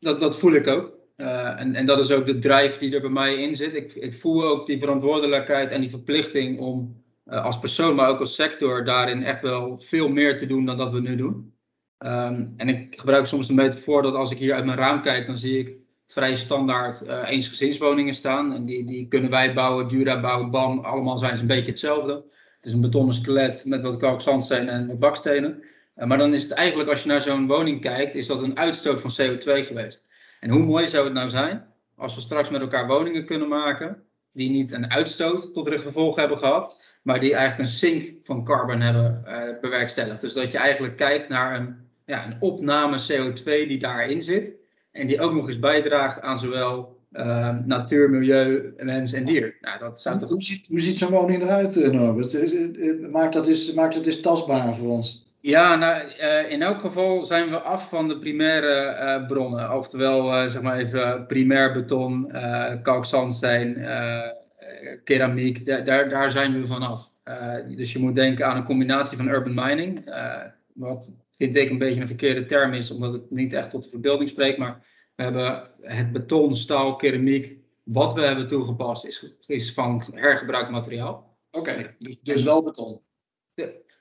Dat, 0.00 0.20
dat 0.20 0.38
voel 0.38 0.52
ik 0.52 0.66
ook. 0.66 0.96
Uh, 1.16 1.60
en, 1.60 1.74
en 1.74 1.86
dat 1.86 1.98
is 1.98 2.10
ook 2.10 2.26
de 2.26 2.38
drive 2.38 2.78
die 2.78 2.94
er 2.94 3.00
bij 3.00 3.10
mij 3.10 3.34
in 3.34 3.56
zit. 3.56 3.74
Ik, 3.74 3.94
ik 3.94 4.14
voel 4.14 4.44
ook 4.44 4.66
die 4.66 4.78
verantwoordelijkheid 4.78 5.70
en 5.70 5.80
die 5.80 5.90
verplichting 5.90 6.58
om 6.58 7.02
uh, 7.26 7.44
als 7.44 7.58
persoon, 7.58 7.94
maar 7.94 8.08
ook 8.08 8.20
als 8.20 8.34
sector, 8.34 8.84
daarin 8.84 9.22
echt 9.22 9.42
wel 9.42 9.78
veel 9.78 10.08
meer 10.08 10.38
te 10.38 10.46
doen 10.46 10.64
dan 10.64 10.76
dat 10.76 10.90
we 10.92 11.00
nu 11.00 11.16
doen. 11.16 11.52
Um, 11.98 12.54
en 12.56 12.68
ik 12.68 12.98
gebruik 12.98 13.26
soms 13.26 13.46
de 13.46 13.52
metafoor 13.52 14.02
dat 14.02 14.14
als 14.14 14.30
ik 14.30 14.38
hier 14.38 14.54
uit 14.54 14.64
mijn 14.64 14.78
raam 14.78 15.02
kijk, 15.02 15.26
dan 15.26 15.38
zie 15.38 15.58
ik 15.58 15.76
vrij 16.06 16.36
standaard 16.36 17.02
uh, 17.06 17.30
eensgezinswoningen 17.30 18.14
staan. 18.14 18.54
En 18.54 18.64
die, 18.64 18.84
die 18.84 19.08
kunnen 19.08 19.30
wij 19.30 19.54
bouwen, 19.54 19.88
Dura 19.88 20.20
bouwen, 20.20 20.50
BAM, 20.50 20.78
allemaal 20.78 21.18
zijn 21.18 21.34
ze 21.34 21.40
een 21.40 21.46
beetje 21.46 21.70
hetzelfde. 21.70 22.24
Het 22.58 22.66
is 22.66 22.72
een 22.72 22.80
betonnen 22.80 23.14
skelet 23.14 23.64
met 23.66 23.82
wat 23.82 23.98
kalkzandsteen 23.98 24.68
en 24.68 24.98
bakstenen. 24.98 25.62
Uh, 25.96 26.06
maar 26.06 26.18
dan 26.18 26.34
is 26.34 26.42
het 26.42 26.52
eigenlijk, 26.52 26.88
als 26.88 27.02
je 27.02 27.08
naar 27.08 27.22
zo'n 27.22 27.46
woning 27.46 27.80
kijkt, 27.80 28.14
is 28.14 28.26
dat 28.26 28.42
een 28.42 28.58
uitstoot 28.58 29.00
van 29.00 29.10
CO2 29.10 29.66
geweest. 29.66 30.04
En 30.40 30.50
hoe 30.50 30.62
mooi 30.62 30.86
zou 30.86 31.04
het 31.04 31.14
nou 31.14 31.28
zijn 31.28 31.66
als 31.98 32.14
we 32.14 32.20
straks 32.20 32.50
met 32.50 32.60
elkaar 32.60 32.86
woningen 32.86 33.24
kunnen 33.24 33.48
maken 33.48 34.02
die 34.32 34.50
niet 34.50 34.72
een 34.72 34.90
uitstoot 34.90 35.54
tot 35.54 35.80
gevolg 35.80 36.16
hebben 36.16 36.38
gehad, 36.38 37.00
maar 37.02 37.20
die 37.20 37.34
eigenlijk 37.34 37.68
een 37.68 37.76
sink 37.76 38.26
van 38.26 38.44
carbon 38.44 38.80
hebben 38.80 39.22
uh, 39.26 39.60
bewerkstelligd. 39.60 40.20
Dus 40.20 40.32
dat 40.32 40.50
je 40.50 40.58
eigenlijk 40.58 40.96
kijkt 40.96 41.28
naar 41.28 41.60
een, 41.60 41.76
ja, 42.04 42.26
een 42.26 42.36
opname 42.40 42.98
CO2 42.98 43.44
die 43.44 43.78
daarin 43.78 44.22
zit 44.22 44.54
en 44.92 45.06
die 45.06 45.20
ook 45.20 45.32
nog 45.32 45.48
eens 45.48 45.58
bijdraagt 45.58 46.20
aan 46.20 46.38
zowel 46.38 46.97
uh, 47.12 47.56
natuur, 47.64 48.10
milieu, 48.10 48.74
mens 48.76 49.12
en 49.12 49.24
dier. 49.24 49.56
Nou, 49.60 49.78
dat 49.78 50.00
zou 50.00 50.18
toch... 50.18 50.28
Hoe 50.28 50.42
ziet, 50.42 50.66
hoe 50.66 50.80
ziet 50.80 50.98
zo'n 50.98 51.10
woning 51.10 51.42
eruit, 51.42 51.92
Norbert? 51.92 53.10
Maakt 53.12 53.32
dat, 53.32 53.48
eens, 53.48 53.74
maakt 53.74 53.94
dat 53.94 54.06
eens 54.06 54.20
tastbaar 54.20 54.74
voor 54.74 54.88
ons. 54.88 55.26
Ja, 55.40 55.76
nou, 55.76 56.02
uh, 56.20 56.50
in 56.50 56.62
elk 56.62 56.80
geval 56.80 57.24
zijn 57.24 57.50
we 57.50 57.58
af 57.58 57.88
van 57.88 58.08
de 58.08 58.18
primaire 58.18 58.96
uh, 59.00 59.26
bronnen. 59.26 59.76
Oftewel, 59.76 60.48
zeg 60.48 60.62
maar 60.62 60.78
even 60.78 61.26
primair 61.26 61.72
beton, 61.72 62.32
kalkzandsteen, 62.82 63.86
keramiek. 65.04 65.66
Daar, 65.66 66.08
daar 66.08 66.30
zijn 66.30 66.60
we 66.60 66.66
vanaf. 66.66 67.10
dus 67.76 67.92
je 67.92 67.98
moet 67.98 68.16
denken 68.16 68.46
aan 68.46 68.56
een 68.56 68.64
combinatie 68.64 69.16
van 69.16 69.28
urban 69.28 69.54
mining. 69.54 70.04
wat 70.74 71.08
vind 71.30 71.56
ik 71.56 71.70
een 71.70 71.78
beetje 71.78 72.00
een 72.00 72.06
verkeerde 72.06 72.44
term 72.44 72.72
is, 72.72 72.90
omdat 72.90 73.12
het 73.12 73.30
niet 73.30 73.52
echt 73.52 73.70
tot 73.70 73.84
de 73.84 73.90
verbeelding 73.90 74.28
spreekt. 74.28 74.58
Maar 74.58 74.80
we 75.16 75.22
hebben 75.22 75.67
het 75.80 76.12
beton, 76.12 76.56
staal, 76.56 76.96
keramiek. 76.96 77.56
Wat 77.82 78.14
we 78.14 78.20
hebben 78.20 78.48
toegepast 78.48 79.04
is, 79.04 79.34
is 79.46 79.72
van 79.72 80.02
hergebruikt 80.14 80.70
materiaal. 80.70 81.36
Oké, 81.50 81.94
dus, 81.98 82.20
dus 82.20 82.42
wel 82.42 82.62
beton. 82.62 83.00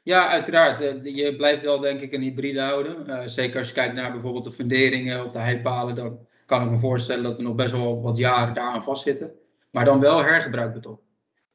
Ja, 0.04 0.30
uiteraard. 0.30 0.82
Eh, 0.82 1.16
je 1.16 1.36
blijft 1.36 1.64
wel 1.64 1.80
denk 1.80 2.02
ik 2.02 2.14
een 2.14 2.22
hybride 2.22 2.62
houden. 2.62 3.08
Uh, 3.08 3.22
zeker 3.26 3.58
als 3.58 3.68
je 3.68 3.74
kijkt 3.74 3.94
naar 3.94 4.12
bijvoorbeeld 4.12 4.44
de 4.44 4.52
funderingen 4.52 5.26
of 5.26 5.32
de 5.32 5.40
heipalen. 5.40 5.96
Dan 5.96 6.20
kan 6.46 6.64
ik 6.64 6.70
me 6.70 6.78
voorstellen 6.78 7.24
dat 7.24 7.38
we 7.38 7.44
nog 7.44 7.56
best 7.56 7.72
wel 7.72 8.02
wat 8.02 8.18
jaren 8.18 8.54
daaraan 8.54 8.84
vastzitten. 8.84 9.32
Maar 9.72 9.86
dan 9.86 10.00
wel 10.00 10.24
hergebruikt 10.24 10.74
beton. 10.74 11.00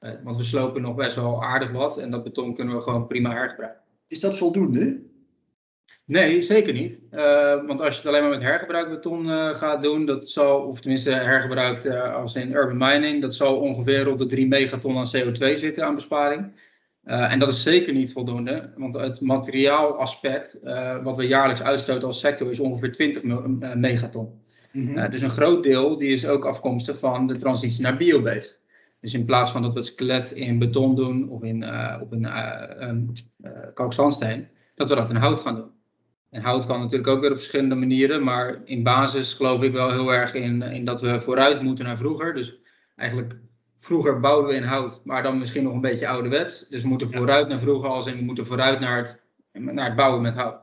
Uh, 0.00 0.10
want 0.24 0.36
we 0.36 0.44
slopen 0.44 0.82
nog 0.82 0.94
best 0.94 1.16
wel 1.16 1.44
aardig 1.44 1.70
wat. 1.70 1.98
En 1.98 2.10
dat 2.10 2.22
beton 2.22 2.54
kunnen 2.54 2.74
we 2.74 2.80
gewoon 2.80 3.06
prima 3.06 3.30
hergebruiken. 3.30 3.80
Is 4.06 4.20
dat 4.20 4.36
voldoende? 4.36 5.02
Nee, 6.04 6.42
zeker 6.42 6.72
niet. 6.72 6.98
want 7.66 7.80
als 7.80 7.90
je 7.90 7.96
het 8.00 8.06
alleen 8.06 8.20
maar 8.20 8.30
met 8.30 8.42
hergebruikt 8.42 8.90
beton 8.90 9.26
gaat 9.54 9.82
doen, 9.82 10.06
dat 10.06 10.30
zal, 10.30 10.60
of 10.60 10.80
tenminste 10.80 11.10
hergebruikt 11.10 11.86
als 11.90 12.34
in 12.34 12.52
urban 12.52 12.76
mining, 12.76 13.20
dat 13.22 13.34
zal 13.34 13.56
ongeveer 13.56 14.08
op 14.08 14.18
de 14.18 14.26
3 14.26 14.46
megaton 14.46 14.96
aan 14.96 15.10
CO2 15.16 15.54
zitten 15.54 15.84
aan 15.84 15.94
besparing. 15.94 16.52
Uh, 17.04 17.32
en 17.32 17.38
dat 17.38 17.48
is 17.48 17.62
zeker 17.62 17.92
niet 17.92 18.12
voldoende, 18.12 18.72
want 18.76 18.94
het 18.94 19.20
materiaalaspect 19.20 20.60
uh, 20.64 21.02
wat 21.02 21.16
we 21.16 21.26
jaarlijks 21.26 21.62
uitstoten 21.62 22.06
als 22.06 22.20
sector 22.20 22.50
is 22.50 22.60
ongeveer 22.60 22.92
20 22.92 23.22
uh, 23.22 23.74
megaton. 23.74 24.40
Mm 24.72 24.86
-hmm. 24.86 25.10
dus 25.10 25.22
een 25.22 25.30
groot 25.30 25.62
deel 25.62 25.96
die 25.96 26.12
is 26.12 26.26
ook 26.26 26.44
afkomstig 26.44 26.98
van 26.98 27.26
de 27.26 27.38
transitie 27.38 27.82
naar 27.82 27.96
biobased. 27.96 28.60
Dus 29.00 29.14
in 29.14 29.24
plaats 29.24 29.50
van 29.50 29.62
dat 29.62 29.72
we 29.72 29.78
het 29.78 29.88
skelet 29.88 30.30
in 30.30 30.58
beton 30.58 30.94
doen 30.94 31.28
of 31.28 31.42
in, 31.42 31.64
op 32.00 32.12
een 32.12 33.16
kalkzandsteen, 33.74 34.48
dat 34.74 34.88
we 34.88 34.94
dat 34.94 35.10
in 35.10 35.16
hout 35.16 35.40
gaan 35.40 35.54
doen. 35.54 35.70
En 36.30 36.42
hout 36.42 36.66
kan 36.66 36.80
natuurlijk 36.80 37.08
ook 37.08 37.20
weer 37.20 37.30
op 37.30 37.36
verschillende 37.36 37.74
manieren, 37.74 38.24
maar 38.24 38.60
in 38.64 38.82
basis 38.82 39.34
geloof 39.34 39.62
ik 39.62 39.72
wel 39.72 39.90
heel 39.90 40.12
erg 40.12 40.34
in, 40.34 40.62
in 40.62 40.84
dat 40.84 41.00
we 41.00 41.20
vooruit 41.20 41.62
moeten 41.62 41.84
naar 41.84 41.96
vroeger. 41.96 42.34
Dus 42.34 42.60
eigenlijk 42.96 43.34
Vroeger 43.82 44.20
bouwden 44.20 44.50
we 44.50 44.54
in 44.54 44.62
hout, 44.62 45.00
maar 45.04 45.22
dan 45.22 45.38
misschien 45.38 45.62
nog 45.62 45.72
een 45.72 45.80
beetje 45.80 46.08
ouderwets. 46.08 46.68
Dus 46.68 46.82
we 46.82 46.88
moeten 46.88 47.10
vooruit 47.10 47.48
naar 47.48 47.60
vroeger 47.60 47.88
als 47.88 48.06
in 48.06 48.16
we 48.16 48.22
moeten 48.22 48.46
vooruit 48.46 48.80
naar 48.80 48.96
het, 48.96 49.26
naar 49.52 49.84
het 49.84 49.96
bouwen 49.96 50.22
met 50.22 50.34
hout. 50.34 50.60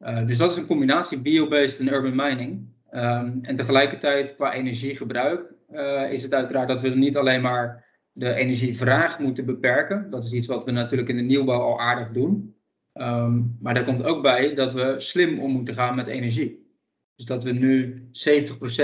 Uh, 0.00 0.26
dus 0.26 0.38
dat 0.38 0.50
is 0.50 0.56
een 0.56 0.66
combinatie 0.66 1.20
biobased 1.20 1.80
en 1.80 1.92
urban 1.92 2.14
mining. 2.14 2.68
Um, 2.92 3.38
en 3.42 3.56
tegelijkertijd 3.56 4.34
qua 4.34 4.52
energiegebruik 4.52 5.52
uh, 5.72 6.12
is 6.12 6.22
het 6.22 6.34
uiteraard 6.34 6.68
dat 6.68 6.80
we 6.80 6.88
niet 6.88 7.16
alleen 7.16 7.40
maar 7.40 7.84
de 8.12 8.34
energievraag 8.34 9.18
moeten 9.18 9.44
beperken. 9.44 10.10
Dat 10.10 10.24
is 10.24 10.32
iets 10.32 10.46
wat 10.46 10.64
we 10.64 10.70
natuurlijk 10.70 11.08
in 11.08 11.16
de 11.16 11.22
nieuwbouw 11.22 11.60
al 11.60 11.80
aardig 11.80 12.10
doen. 12.10 12.55
Um, 12.98 13.56
maar 13.60 13.74
daar 13.74 13.84
komt 13.84 14.04
ook 14.04 14.22
bij 14.22 14.54
dat 14.54 14.72
we 14.72 14.94
slim 14.96 15.40
om 15.40 15.50
moeten 15.50 15.74
gaan 15.74 15.94
met 15.94 16.06
energie. 16.06 16.66
Dus 17.16 17.24
dat 17.24 17.44
we 17.44 17.52
nu 17.52 18.02
70% 18.06 18.10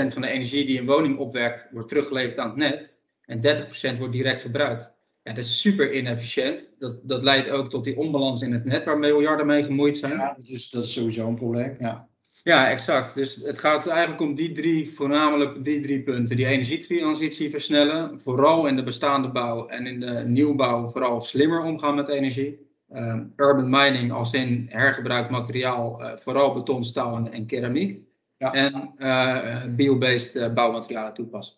van 0.07 0.21
de 0.21 0.27
energie 0.27 0.65
die 0.65 0.79
een 0.79 0.85
woning 0.85 1.17
opwekt, 1.17 1.67
wordt 1.71 1.89
teruggeleverd 1.89 2.37
aan 2.37 2.47
het 2.47 2.57
net 2.57 2.93
en 3.25 3.67
30% 3.95 3.97
wordt 3.97 4.13
direct 4.13 4.41
verbruikt. 4.41 4.91
Ja, 5.23 5.33
dat 5.33 5.43
is 5.43 5.59
super 5.59 5.93
inefficiënt. 5.93 6.69
Dat, 6.79 6.99
dat 7.03 7.23
leidt 7.23 7.49
ook 7.49 7.69
tot 7.69 7.83
die 7.83 7.97
onbalans 7.97 8.41
in 8.41 8.53
het 8.53 8.65
net 8.65 8.83
waar 8.83 8.99
miljarden 8.99 9.45
mee 9.45 9.63
gemoeid 9.63 9.97
zijn. 9.97 10.11
Ja, 10.11 10.35
dus 10.37 10.69
dat 10.69 10.83
is 10.83 10.93
sowieso 10.93 11.27
een 11.27 11.35
probleem. 11.35 11.75
Ja. 11.79 12.07
Ja, 12.43 12.69
exact. 12.69 13.15
Dus 13.15 13.35
het 13.35 13.59
gaat 13.59 13.87
eigenlijk 13.87 14.21
om 14.21 14.35
die 14.35 14.51
drie, 14.51 14.91
voornamelijk 14.91 15.63
die 15.63 15.81
drie 15.81 16.03
punten. 16.03 16.35
Die 16.35 16.45
energietransitie 16.45 17.49
versnellen, 17.49 18.21
vooral 18.21 18.67
in 18.67 18.75
de 18.75 18.83
bestaande 18.83 19.29
bouw 19.29 19.67
en 19.67 19.87
in 19.87 19.99
de 19.99 20.23
nieuwbouw 20.27 20.89
vooral 20.89 21.21
slimmer 21.21 21.61
omgaan 21.61 21.95
met 21.95 22.07
energie. 22.07 22.71
Um, 22.95 23.33
urban 23.35 23.69
mining 23.69 24.11
als 24.11 24.33
in 24.33 24.65
hergebruikt 24.69 25.29
materiaal, 25.29 26.01
uh, 26.01 26.17
vooral 26.17 26.53
beton, 26.53 26.83
staal 26.83 27.15
en, 27.15 27.31
en 27.31 27.45
keramiek. 27.45 28.01
Ja. 28.37 28.53
En 28.53 28.93
uh, 28.97 29.75
biobased 29.75 30.35
uh, 30.35 30.53
bouwmaterialen 30.53 31.13
toepassen. 31.13 31.55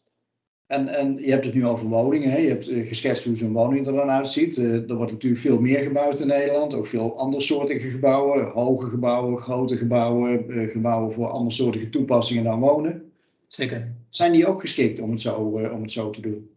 En, 0.67 0.87
en 0.87 1.15
je 1.15 1.31
hebt 1.31 1.45
het 1.45 1.53
nu 1.53 1.65
over 1.65 1.87
woningen. 1.87 2.31
Hè? 2.31 2.37
Je 2.37 2.49
hebt 2.49 2.65
geschetst 2.65 3.25
hoe 3.25 3.35
zo'n 3.35 3.53
woning 3.53 3.87
er 3.87 3.93
dan 3.93 4.09
uitziet. 4.09 4.57
Er 4.57 4.95
wordt 4.95 5.11
natuurlijk 5.11 5.41
veel 5.41 5.59
meer 5.59 5.79
gebouwd 5.79 6.19
in 6.19 6.27
Nederland. 6.27 6.73
Ook 6.73 6.85
veel 6.85 7.17
andersoortige 7.19 7.89
gebouwen. 7.89 8.45
Hoge 8.45 8.89
gebouwen, 8.89 9.37
grote 9.37 9.77
gebouwen. 9.77 10.45
Gebouwen 10.69 11.11
voor 11.11 11.27
andersoortige 11.27 11.89
toepassingen 11.89 12.43
dan 12.43 12.59
wonen. 12.59 13.11
Zeker. 13.47 13.93
Zijn 14.09 14.31
die 14.31 14.47
ook 14.47 14.59
geschikt 14.59 14.99
om 14.99 15.11
het 15.11 15.21
zo, 15.21 15.35
om 15.73 15.81
het 15.81 15.91
zo 15.91 16.09
te 16.09 16.21
doen? 16.21 16.49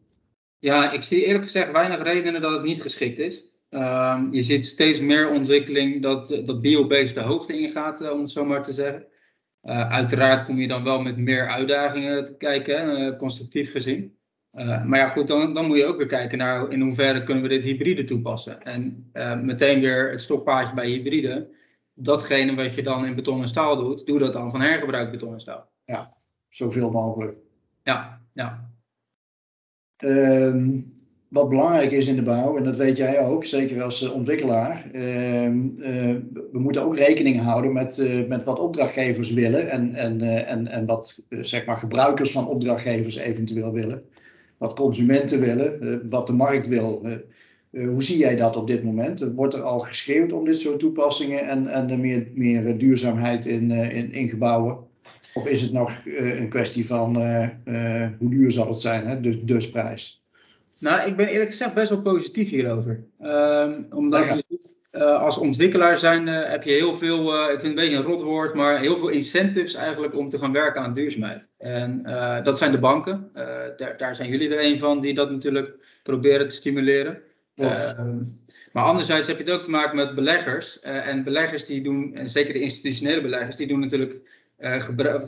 Ja, 0.58 0.92
ik 0.92 1.02
zie 1.02 1.24
eerlijk 1.24 1.44
gezegd 1.44 1.72
weinig 1.72 2.02
redenen 2.02 2.40
dat 2.40 2.52
het 2.52 2.62
niet 2.62 2.82
geschikt 2.82 3.18
is. 3.18 3.44
Uh, 3.70 4.22
je 4.30 4.42
ziet 4.42 4.66
steeds 4.66 5.00
meer 5.00 5.30
ontwikkeling 5.30 6.02
dat, 6.02 6.28
dat 6.28 6.60
biobased 6.60 7.14
de 7.14 7.20
hoogte 7.20 7.60
ingaat, 7.60 8.10
om 8.10 8.20
het 8.20 8.30
zo 8.30 8.44
maar 8.44 8.62
te 8.62 8.72
zeggen. 8.72 9.06
Uh, 9.62 9.90
uiteraard 9.90 10.44
kom 10.44 10.58
je 10.58 10.68
dan 10.68 10.84
wel 10.84 11.00
met 11.00 11.16
meer 11.16 11.48
uitdagingen 11.48 12.24
te 12.24 12.36
kijken, 12.36 13.00
uh, 13.00 13.16
constructief 13.16 13.70
gezien. 13.70 14.16
Uh, 14.52 14.84
maar 14.84 14.98
ja, 14.98 15.08
goed, 15.08 15.26
dan, 15.26 15.54
dan, 15.54 15.66
moet 15.66 15.76
je 15.76 15.84
ook 15.84 15.96
weer 15.96 16.06
kijken 16.06 16.38
naar 16.38 16.70
in 16.70 16.80
hoeverre 16.80 17.22
kunnen 17.22 17.42
we 17.42 17.48
dit 17.48 17.64
hybride 17.64 18.04
toepassen. 18.04 18.62
En 18.62 19.10
meteen 19.44 19.80
weer 19.80 20.10
het 20.10 20.22
stokpaardje 20.22 20.74
bij 20.74 20.88
hybride. 20.88 21.48
Datgene 21.94 22.54
wat 22.54 22.74
je 22.74 22.82
dan 22.82 23.06
in 23.06 23.14
beton 23.14 23.42
en 23.42 23.48
staal 23.48 23.76
doet, 23.76 24.06
doe 24.06 24.18
dat 24.18 24.32
dan 24.32 24.50
van 24.50 24.60
hergebruikt 24.60 25.10
beton 25.10 25.32
en 25.32 25.40
staal. 25.40 25.70
Ja, 25.84 26.16
zoveel 26.48 26.90
mogelijk. 26.90 27.36
Ja, 27.82 28.20
ja. 28.32 28.70
Um, 30.04 30.92
wat 31.28 31.48
belangrijk 31.48 31.90
is 31.90 32.06
in 32.06 32.16
de 32.16 32.22
bouw, 32.22 32.56
en 32.56 32.64
dat 32.64 32.76
weet 32.76 32.96
jij 32.96 33.20
ook, 33.20 33.44
zeker 33.44 33.82
als 33.82 34.02
eh, 34.02 34.14
ontwikkelaar, 34.14 34.90
uh, 34.92 35.44
uh, 35.44 36.16
we 36.52 36.58
moeten 36.58 36.82
ook 36.82 36.96
rekening 36.96 37.40
houden 37.40 37.72
met, 37.72 37.98
uh, 37.98 38.28
met 38.28 38.44
wat 38.44 38.58
opdrachtgevers 38.58 39.32
willen 39.32 39.70
en, 39.70 39.94
en, 39.94 40.20
en, 40.46 40.66
en 40.66 40.86
wat 40.86 41.24
zeg 41.40 41.66
maar 41.66 41.76
gebruikers 41.76 42.32
van 42.32 42.48
opdrachtgevers 42.48 43.16
eventueel 43.16 43.72
willen, 43.72 44.02
wat 44.58 44.74
consumenten 44.74 45.40
willen, 45.40 46.02
wat 46.08 46.26
de 46.26 46.32
markt 46.32 46.68
wil. 46.68 47.06
hoe 47.70 48.02
zie 48.02 48.18
jij 48.18 48.36
dat 48.36 48.56
op 48.56 48.66
dit 48.66 48.84
moment? 48.84 49.32
Wordt 49.34 49.54
er 49.54 49.62
al 49.62 49.78
geschreeuwd 49.78 50.32
om 50.32 50.44
dit 50.44 50.58
soort 50.58 50.78
toepassingen 50.78 51.48
en, 51.48 51.66
en 51.66 52.00
meer, 52.00 52.28
meer 52.34 52.78
duurzaamheid 52.78 53.46
in, 53.46 53.70
in, 53.70 54.12
in 54.12 54.28
gebouwen? 54.28 54.76
Of 55.34 55.46
is 55.46 55.62
het 55.62 55.72
nog 55.72 56.02
een 56.04 56.48
kwestie 56.48 56.86
van 56.86 57.16
hoe 58.18 58.30
duur 58.30 58.50
zal 58.50 58.68
het 58.68 58.80
zijn, 58.80 59.06
hè? 59.06 59.20
Dus, 59.20 59.42
dus 59.42 59.70
prijs? 59.70 60.17
Nou, 60.78 61.08
ik 61.08 61.16
ben 61.16 61.28
eerlijk 61.28 61.50
gezegd 61.50 61.74
best 61.74 61.90
wel 61.90 62.02
positief 62.02 62.50
hierover. 62.50 63.04
Um, 63.20 63.86
omdat 63.90 64.24
ja. 64.24 64.34
je, 64.34 64.74
uh, 64.92 65.22
als 65.22 65.38
ontwikkelaar 65.38 65.98
zijn 65.98 66.26
uh, 66.26 66.44
heb 66.44 66.62
je 66.62 66.70
heel 66.70 66.96
veel, 66.96 67.34
uh, 67.34 67.42
ik 67.42 67.48
vind 67.48 67.62
het 67.62 67.64
een 67.64 67.74
beetje 67.74 67.96
een 67.96 68.02
rotwoord, 68.02 68.54
maar 68.54 68.78
heel 68.78 68.98
veel 68.98 69.08
incentives 69.08 69.74
eigenlijk 69.74 70.14
om 70.14 70.28
te 70.28 70.38
gaan 70.38 70.52
werken 70.52 70.82
aan 70.82 70.92
duurzaamheid. 70.92 71.48
En 71.58 72.02
dat 72.44 72.58
zijn 72.58 72.72
de 72.72 72.78
banken. 72.78 73.30
Daar, 73.76 73.94
daar, 73.96 74.14
zijn 74.14 74.28
jullie 74.28 74.54
er 74.54 74.64
een 74.64 74.78
van 74.78 75.00
die 75.00 75.14
dat 75.14 75.30
natuurlijk 75.30 75.74
proberen 76.02 76.46
te 76.46 76.54
stimuleren. 76.54 77.22
Ehm, 77.54 78.22
maar 78.72 78.84
anderzijds 78.84 79.26
heb 79.26 79.38
je 79.38 79.44
het 79.44 79.52
ook 79.52 79.62
te 79.62 79.70
maken 79.70 79.96
met 79.96 80.14
beleggers. 80.14 80.80
en 80.80 81.24
beleggers 81.24 81.64
die 81.64 81.82
doen, 81.82 82.14
en 82.14 82.30
zeker 82.30 82.52
de 82.52 82.60
institutionele 82.60 83.20
beleggers, 83.20 83.56
die 83.56 83.66
doen 83.66 83.80
natuurlijk 83.80 84.16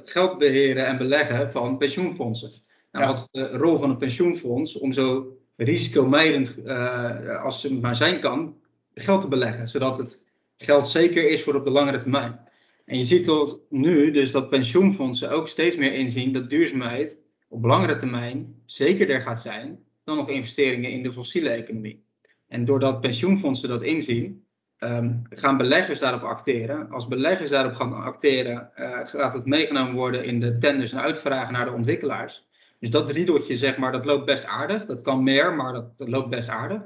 geld 0.05 0.39
beheren 0.39 0.87
en 0.87 0.99
beleggen 0.99 1.51
van 1.51 1.79
pensioenfondsen. 1.79 2.51
Nou, 2.93 3.05
ja. 3.05 3.11
wat 3.11 3.19
is 3.19 3.41
de 3.41 3.57
rol 3.57 3.79
van 3.79 3.91
een 3.91 3.97
pensioenfonds 3.97 4.79
om 4.79 4.93
zo 4.93 5.37
risicomijdend 5.63 6.59
uh, 6.65 7.43
als 7.45 7.63
het 7.63 7.81
maar 7.81 7.97
zijn 7.97 8.21
kan, 8.21 8.57
geld 8.95 9.21
te 9.21 9.29
beleggen. 9.29 9.69
Zodat 9.69 9.99
het 9.99 10.29
geld 10.57 10.89
zeker 10.89 11.31
is 11.31 11.43
voor 11.43 11.55
op 11.55 11.65
de 11.65 11.71
langere 11.71 11.99
termijn. 11.99 12.41
En 12.85 12.99
je 12.99 13.05
ziet 13.05 13.25
tot 13.25 13.61
nu 13.69 14.11
dus 14.11 14.33
dat 14.33 14.49
pensioenfondsen 14.49 15.31
ook 15.31 15.49
steeds 15.49 15.77
meer 15.77 15.93
inzien 15.93 16.33
dat 16.33 16.51
duurzaamheid 16.51 17.19
op 17.49 17.65
langere 17.65 17.97
termijn 17.97 18.55
zekerder 18.67 19.21
gaat 19.21 19.41
zijn 19.41 19.79
dan 20.05 20.17
nog 20.17 20.29
investeringen 20.29 20.91
in 20.91 21.03
de 21.03 21.13
fossiele 21.13 21.49
economie. 21.49 22.05
En 22.49 22.65
doordat 22.65 23.01
pensioenfondsen 23.01 23.69
dat 23.69 23.83
inzien, 23.83 24.45
um, 24.79 25.23
gaan 25.31 25.57
beleggers 25.57 25.99
daarop 25.99 26.23
acteren. 26.23 26.91
Als 26.91 27.09
beleggers 27.09 27.51
daarop 27.51 27.75
gaan 27.75 27.93
acteren, 27.93 28.71
uh, 28.77 29.07
gaat 29.07 29.35
het 29.35 29.45
meegenomen 29.45 29.95
worden 29.95 30.25
in 30.25 30.41
de 30.41 30.59
tenders 30.59 30.93
en 30.93 31.01
uitvragen 31.01 31.53
naar 31.53 31.65
de 31.65 31.73
ontwikkelaars. 31.73 32.49
Dus 32.81 32.91
dat 32.91 33.11
riedeltje, 33.11 33.57
zeg 33.57 33.77
maar, 33.77 33.93
dat 33.93 34.05
loopt 34.05 34.25
best 34.25 34.45
aardig. 34.47 34.87
Dat 34.87 35.03
kan 35.03 35.23
meer, 35.23 35.55
maar 35.55 35.73
dat, 35.73 35.99
dat 35.99 36.09
loopt 36.09 36.31
best 36.31 36.49
aardig. 36.49 36.83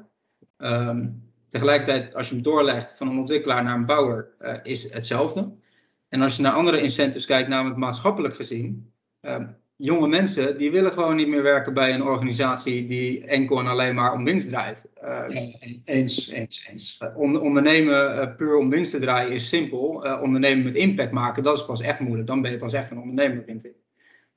Um, 0.58 1.22
tegelijkertijd, 1.48 2.14
als 2.14 2.28
je 2.28 2.34
hem 2.34 2.42
doorlegt 2.42 2.94
van 2.96 3.08
een 3.08 3.18
ontwikkelaar 3.18 3.64
naar 3.64 3.74
een 3.74 3.86
bouwer, 3.86 4.34
uh, 4.40 4.54
is 4.62 4.92
hetzelfde. 4.92 5.52
En 6.08 6.20
als 6.20 6.36
je 6.36 6.42
naar 6.42 6.52
andere 6.52 6.80
incentives 6.80 7.26
kijkt, 7.26 7.48
namelijk 7.48 7.78
maatschappelijk 7.78 8.36
gezien, 8.36 8.92
um, 9.20 9.56
jonge 9.76 10.08
mensen 10.08 10.56
die 10.56 10.70
willen 10.70 10.92
gewoon 10.92 11.16
niet 11.16 11.28
meer 11.28 11.42
werken 11.42 11.74
bij 11.74 11.94
een 11.94 12.02
organisatie 12.02 12.84
die 12.86 13.26
enkel 13.26 13.58
en 13.58 13.66
alleen 13.66 13.94
maar 13.94 14.12
om 14.12 14.24
winst 14.24 14.48
draait. 14.48 14.88
Uh, 15.02 15.24
eens, 15.84 16.30
eens, 16.30 16.68
eens. 16.70 16.98
ondernemen 17.16 18.16
uh, 18.16 18.36
puur 18.36 18.56
om 18.56 18.70
winst 18.70 18.90
te 18.90 18.98
draaien 18.98 19.32
is 19.32 19.48
simpel. 19.48 20.06
Uh, 20.06 20.22
ondernemen 20.22 20.64
met 20.64 20.74
impact 20.74 21.12
maken, 21.12 21.42
dat 21.42 21.56
is 21.56 21.64
pas 21.64 21.80
echt 21.80 22.00
moeilijk. 22.00 22.26
Dan 22.26 22.42
ben 22.42 22.50
je 22.50 22.58
pas 22.58 22.72
echt 22.72 22.90
een 22.90 23.00
ondernemer, 23.00 23.44
vind 23.44 23.64
ik. 23.64 23.83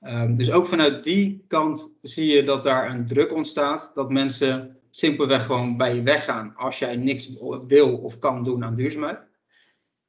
Um, 0.08 0.38
dus 0.38 0.52
ook 0.52 0.66
vanuit 0.66 1.04
die 1.04 1.46
kant 1.48 1.98
zie 2.02 2.34
je 2.34 2.44
dat 2.44 2.64
daar 2.64 2.90
een 2.90 3.06
druk 3.06 3.34
ontstaat. 3.34 3.92
Dat 3.94 4.12
mensen 4.12 4.78
simpelweg 4.90 5.46
gewoon 5.46 5.78
bij 5.78 5.96
je 5.96 6.04
weggaan 6.04 6.54
als 6.56 6.80
jij 6.80 6.96
niks 6.96 7.32
wil 7.68 7.98
of 7.98 8.20
kan 8.20 8.44
doen 8.44 8.64
aan 8.64 8.76
duurzaamheid. 8.76 9.20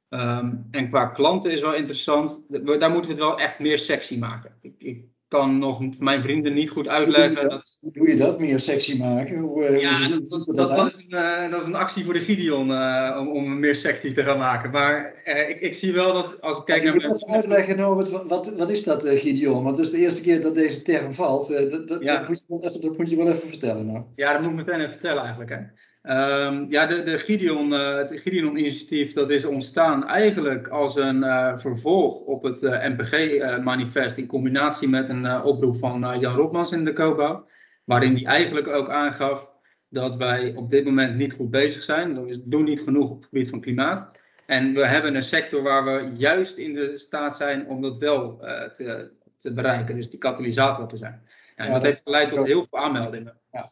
Um, 0.09 0.67
en 0.71 0.89
qua 0.89 1.05
klanten 1.05 1.51
is 1.51 1.61
wel 1.61 1.73
interessant. 1.73 2.45
Daar 2.49 2.91
moeten 2.91 3.11
we 3.11 3.17
het 3.17 3.25
wel 3.27 3.39
echt 3.39 3.59
meer 3.59 3.77
sexy 3.77 4.17
maken. 4.17 4.51
Ik, 4.61 4.73
ik 4.77 5.03
kan 5.29 5.57
nog 5.57 5.99
mijn 5.99 6.21
vrienden 6.21 6.53
niet 6.53 6.69
goed 6.69 6.87
uitleggen. 6.87 7.41
Hoe 7.41 7.49
doe 7.49 7.49
je 7.49 7.49
dat, 7.49 7.93
doe 7.93 8.07
je 8.07 8.17
dat 8.17 8.39
meer 8.39 8.59
sexy 8.59 8.97
maken? 8.97 9.37
Hoe, 9.37 9.69
uh, 9.69 9.81
ja, 9.81 10.07
hoe 10.07 10.09
dat, 10.09 10.45
dat, 10.45 10.55
dat, 10.55 10.69
was 10.69 10.95
een, 10.95 11.17
uh, 11.17 11.51
dat 11.51 11.61
is 11.61 11.67
een 11.67 11.75
actie 11.75 12.05
voor 12.05 12.13
de 12.13 12.19
Gideon 12.19 12.69
uh, 12.69 13.17
om, 13.19 13.27
om 13.27 13.59
meer 13.59 13.75
sexy 13.75 14.13
te 14.13 14.23
gaan 14.23 14.37
maken. 14.37 14.71
Maar 14.71 15.21
ik, 15.49 15.59
ik, 15.59 15.73
zie 15.73 15.93
wel 15.93 16.13
dat 16.13 16.41
als 16.41 16.57
ik 16.57 16.65
kijk 16.65 16.83
naar. 16.83 16.95
Ik 16.95 17.03
moet 17.03 17.15
even 17.15 17.33
uitleggen, 17.33 17.77
Norbert, 17.77 18.09
wat, 18.09 18.53
wat 18.57 18.69
is 18.69 18.83
dat 18.83 19.07
Gideon? 19.07 19.63
Want 19.63 19.77
het 19.77 19.85
is 19.85 19.91
de 19.91 19.99
eerste 19.99 20.21
keer 20.21 20.41
dat 20.41 20.55
deze 20.55 20.81
term 20.81 21.13
valt. 21.13 21.47
dat, 21.47 21.87
dat, 21.87 22.01
ja. 22.01 22.17
dat, 22.17 22.27
moet 22.27 22.45
je 22.47 22.55
even, 22.55 22.81
dat 22.81 22.97
moet 22.97 23.09
je 23.09 23.15
wel 23.15 23.29
even 23.29 23.49
vertellen. 23.49 23.85
Nou. 23.85 24.03
Ja, 24.15 24.33
dat 24.33 24.41
moet 24.41 24.51
ik 24.51 24.57
meteen 24.57 24.79
even 24.79 24.91
vertellen 24.91 25.21
eigenlijk. 25.21 25.49
Hè. 25.49 25.57
Um, 26.01 26.65
ja, 26.69 26.85
de, 26.85 27.01
de 27.01 27.17
Gideon, 27.17 27.73
uh, 27.73 27.95
het 27.95 28.19
Gideon-initiatief 28.19 29.13
dat 29.13 29.29
is 29.29 29.45
ontstaan 29.45 30.07
eigenlijk 30.07 30.67
als 30.67 30.95
een 30.95 31.23
uh, 31.23 31.57
vervolg 31.57 32.19
op 32.19 32.43
het 32.43 32.61
uh, 32.61 32.87
MPG-manifest 32.87 34.17
in 34.17 34.27
combinatie 34.27 34.89
met 34.89 35.09
een 35.09 35.41
oproep 35.41 35.79
van 35.79 36.19
Jan 36.19 36.35
Rotmans 36.35 36.71
in 36.71 36.85
de 36.85 36.93
COBO, 36.93 37.45
waarin 37.83 38.13
hij 38.13 38.25
eigenlijk 38.25 38.67
ook 38.67 38.89
aangaf 38.89 39.49
dat 39.89 40.15
wij 40.15 40.53
op 40.55 40.69
dit 40.69 40.85
moment 40.85 41.15
niet 41.15 41.33
goed 41.33 41.49
bezig 41.49 41.83
zijn. 41.83 42.25
We 42.25 42.41
doen 42.45 42.63
niet 42.63 42.81
genoeg 42.81 43.09
op 43.09 43.15
het 43.15 43.25
gebied 43.25 43.49
van 43.49 43.61
klimaat. 43.61 44.11
En 44.45 44.73
we 44.73 44.85
hebben 44.85 45.15
een 45.15 45.21
sector 45.21 45.61
waar 45.61 45.85
we 45.85 46.11
juist 46.17 46.57
in 46.57 46.73
de 46.73 46.97
staat 46.97 47.35
zijn 47.35 47.67
om 47.67 47.81
dat 47.81 47.97
wel 47.97 48.37
te, 48.73 49.11
te, 49.37 49.53
bereiken, 49.53 49.95
dus 49.95 50.09
die 50.09 50.19
katalysator 50.19 50.87
te 50.87 50.97
zijn. 50.97 51.21
En 51.55 51.65
dat, 51.65 51.73
dat 51.73 51.83
heeft 51.83 52.01
geleid 52.03 52.29
tot 52.29 52.45
heel 52.45 52.67
veel 52.69 52.79
aanmeldingen. 52.79 53.37
Ja. 53.51 53.71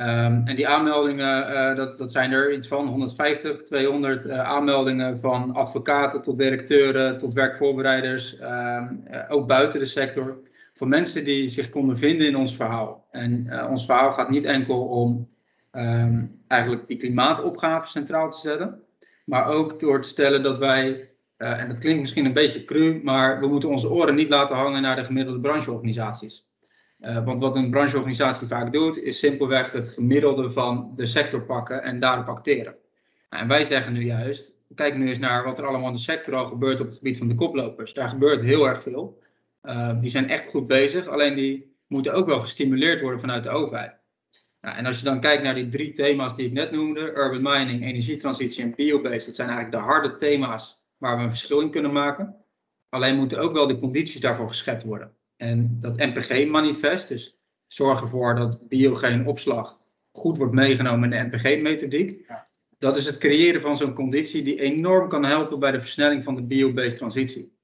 Um, 0.00 0.42
en 0.44 0.56
die 0.56 0.68
aanmeldingen, 0.68 1.50
uh, 1.50 1.76
dat, 1.76 1.98
dat 1.98 2.12
zijn 2.12 2.32
er 2.32 2.52
iets 2.52 2.68
van 2.68 2.86
150, 2.86 3.62
200 3.62 4.26
uh, 4.26 4.38
aanmeldingen 4.40 5.18
van 5.18 5.54
advocaten 5.54 6.22
tot 6.22 6.38
directeuren, 6.38 7.18
tot 7.18 7.34
werkvoorbereiders, 7.34 8.40
um, 8.40 9.04
uh, 9.10 9.24
ook 9.28 9.46
buiten 9.46 9.80
de 9.80 9.86
sector. 9.86 10.38
Voor 10.72 10.88
mensen 10.88 11.24
die 11.24 11.48
zich 11.48 11.70
konden 11.70 11.98
vinden 11.98 12.26
in 12.26 12.36
ons 12.36 12.56
verhaal. 12.56 13.06
En 13.10 13.48
ons 13.68 13.84
verhaal 13.84 14.12
gaat 14.12 14.30
niet 14.30 14.44
enkel 14.44 14.82
om 14.82 15.28
um, 15.72 16.42
eigenlijk 16.46 16.88
die 16.88 16.96
klimaatopgave 16.96 17.86
centraal 17.86 18.30
te 18.30 18.38
zetten, 18.38 18.82
maar 19.24 19.46
ook 19.46 19.80
door 19.80 20.02
te 20.02 20.08
stellen 20.08 20.42
dat 20.42 20.58
wij, 20.58 21.10
en 21.36 21.68
dat 21.68 21.78
klinkt 21.78 22.00
misschien 22.00 22.26
een 22.26 22.32
beetje 22.32 22.64
cru, 22.64 23.00
maar 23.02 23.40
we 23.40 23.46
moeten 23.46 23.68
onze 23.68 23.90
oren 23.90 24.14
niet 24.14 24.28
laten 24.28 24.56
hangen 24.56 24.82
naar 24.82 24.96
de 24.96 25.04
gemiddelde 25.04 25.40
brancheorganisaties. 25.40 26.46
Uh, 27.00 27.24
want 27.24 27.40
wat 27.40 27.56
een 27.56 27.70
brancheorganisatie 27.70 28.46
vaak 28.46 28.72
doet, 28.72 28.98
is 28.98 29.18
simpelweg 29.18 29.72
het 29.72 29.90
gemiddelde 29.90 30.50
van 30.50 30.92
de 30.96 31.06
sector 31.06 31.42
pakken 31.42 31.82
en 31.82 32.00
daarop 32.00 32.28
acteren. 32.28 32.76
Nou, 33.30 33.42
en 33.42 33.48
wij 33.48 33.64
zeggen 33.64 33.92
nu 33.92 34.04
juist, 34.04 34.54
kijk 34.74 34.96
nu 34.96 35.08
eens 35.08 35.18
naar 35.18 35.44
wat 35.44 35.58
er 35.58 35.66
allemaal 35.66 35.88
in 35.88 35.94
de 35.94 36.00
sector 36.00 36.34
al 36.34 36.46
gebeurt 36.46 36.80
op 36.80 36.86
het 36.86 36.96
gebied 36.96 37.18
van 37.18 37.28
de 37.28 37.34
koplopers. 37.34 37.92
Daar 37.92 38.08
gebeurt 38.08 38.42
heel 38.42 38.68
erg 38.68 38.82
veel. 38.82 39.22
Uh, 39.62 40.00
die 40.00 40.10
zijn 40.10 40.28
echt 40.28 40.46
goed 40.46 40.66
bezig, 40.66 41.06
alleen 41.06 41.34
die 41.34 41.76
moeten 41.86 42.14
ook 42.14 42.26
wel 42.26 42.40
gestimuleerd 42.40 43.00
worden 43.00 43.20
vanuit 43.20 43.42
de 43.42 43.50
overheid. 43.50 43.96
Nou, 44.60 44.76
en 44.76 44.86
als 44.86 44.98
je 44.98 45.04
dan 45.04 45.20
kijkt 45.20 45.42
naar 45.42 45.54
die 45.54 45.68
drie 45.68 45.92
thema's 45.92 46.36
die 46.36 46.46
ik 46.46 46.52
net 46.52 46.70
noemde, 46.70 47.00
urban 47.00 47.42
mining, 47.42 47.84
energietransitie 47.84 48.62
en 48.62 48.74
biobased, 48.74 49.26
dat 49.26 49.34
zijn 49.34 49.48
eigenlijk 49.48 49.78
de 49.78 49.90
harde 49.90 50.16
thema's 50.16 50.82
waar 50.96 51.16
we 51.16 51.22
een 51.22 51.28
verschil 51.28 51.60
in 51.60 51.70
kunnen 51.70 51.92
maken. 51.92 52.36
Alleen 52.88 53.16
moeten 53.16 53.38
ook 53.38 53.52
wel 53.52 53.66
de 53.66 53.78
condities 53.78 54.20
daarvoor 54.20 54.48
geschept 54.48 54.84
worden. 54.84 55.16
En 55.38 55.76
dat 55.80 55.96
NPG-manifest, 55.96 57.08
dus 57.08 57.38
zorgen 57.66 58.04
ervoor 58.04 58.34
dat 58.34 58.68
biogeen 58.68 59.26
opslag 59.26 59.80
goed 60.12 60.36
wordt 60.36 60.54
meegenomen 60.54 61.12
in 61.12 61.30
de 61.30 61.36
NPG-methodiek. 61.36 62.24
Ja. 62.28 62.46
Dat 62.78 62.96
is 62.96 63.06
het 63.06 63.18
creëren 63.18 63.60
van 63.60 63.76
zo'n 63.76 63.94
conditie 63.94 64.42
die 64.42 64.60
enorm 64.60 65.08
kan 65.08 65.24
helpen 65.24 65.58
bij 65.58 65.70
de 65.70 65.80
versnelling 65.80 66.24
van 66.24 66.34
de 66.34 66.42
biobased 66.42 66.98
transitie. 66.98 67.56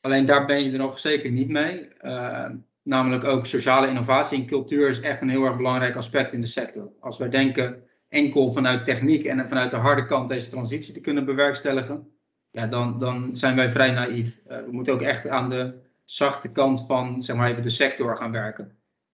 Alleen 0.00 0.24
daar 0.24 0.46
ben 0.46 0.64
je 0.64 0.72
er 0.72 0.78
nog 0.78 0.98
zeker 0.98 1.30
niet 1.30 1.48
mee. 1.48 1.88
Uh, 2.02 2.48
namelijk 2.82 3.24
ook 3.24 3.46
sociale 3.46 3.88
innovatie 3.88 4.38
en 4.38 4.46
cultuur 4.46 4.88
is 4.88 5.00
echt 5.00 5.20
een 5.20 5.28
heel 5.28 5.44
erg 5.44 5.56
belangrijk 5.56 5.96
aspect 5.96 6.32
in 6.32 6.40
de 6.40 6.46
sector. 6.46 6.92
Als 7.00 7.18
wij 7.18 7.28
denken 7.28 7.82
enkel 8.08 8.52
vanuit 8.52 8.84
techniek 8.84 9.24
en 9.24 9.48
vanuit 9.48 9.70
de 9.70 9.76
harde 9.76 10.04
kant 10.04 10.28
deze 10.28 10.50
transitie 10.50 10.94
te 10.94 11.00
kunnen 11.00 11.24
bewerkstelligen, 11.24 12.08
ja, 12.50 12.66
dan, 12.66 12.98
dan 12.98 13.36
zijn 13.36 13.56
wij 13.56 13.70
vrij 13.70 13.90
naïef. 13.90 14.40
Uh, 14.48 14.56
we 14.56 14.72
moeten 14.72 14.92
ook 14.92 15.02
echt 15.02 15.28
aan 15.28 15.50
de 15.50 15.85
zachte 16.06 16.48
kant 16.48 16.84
van 16.86 17.22
zeg 17.22 17.36
maar, 17.36 17.50
even 17.50 17.62
de 17.62 17.68
sector 17.68 18.16
gaan 18.16 18.32
werken. 18.32 18.72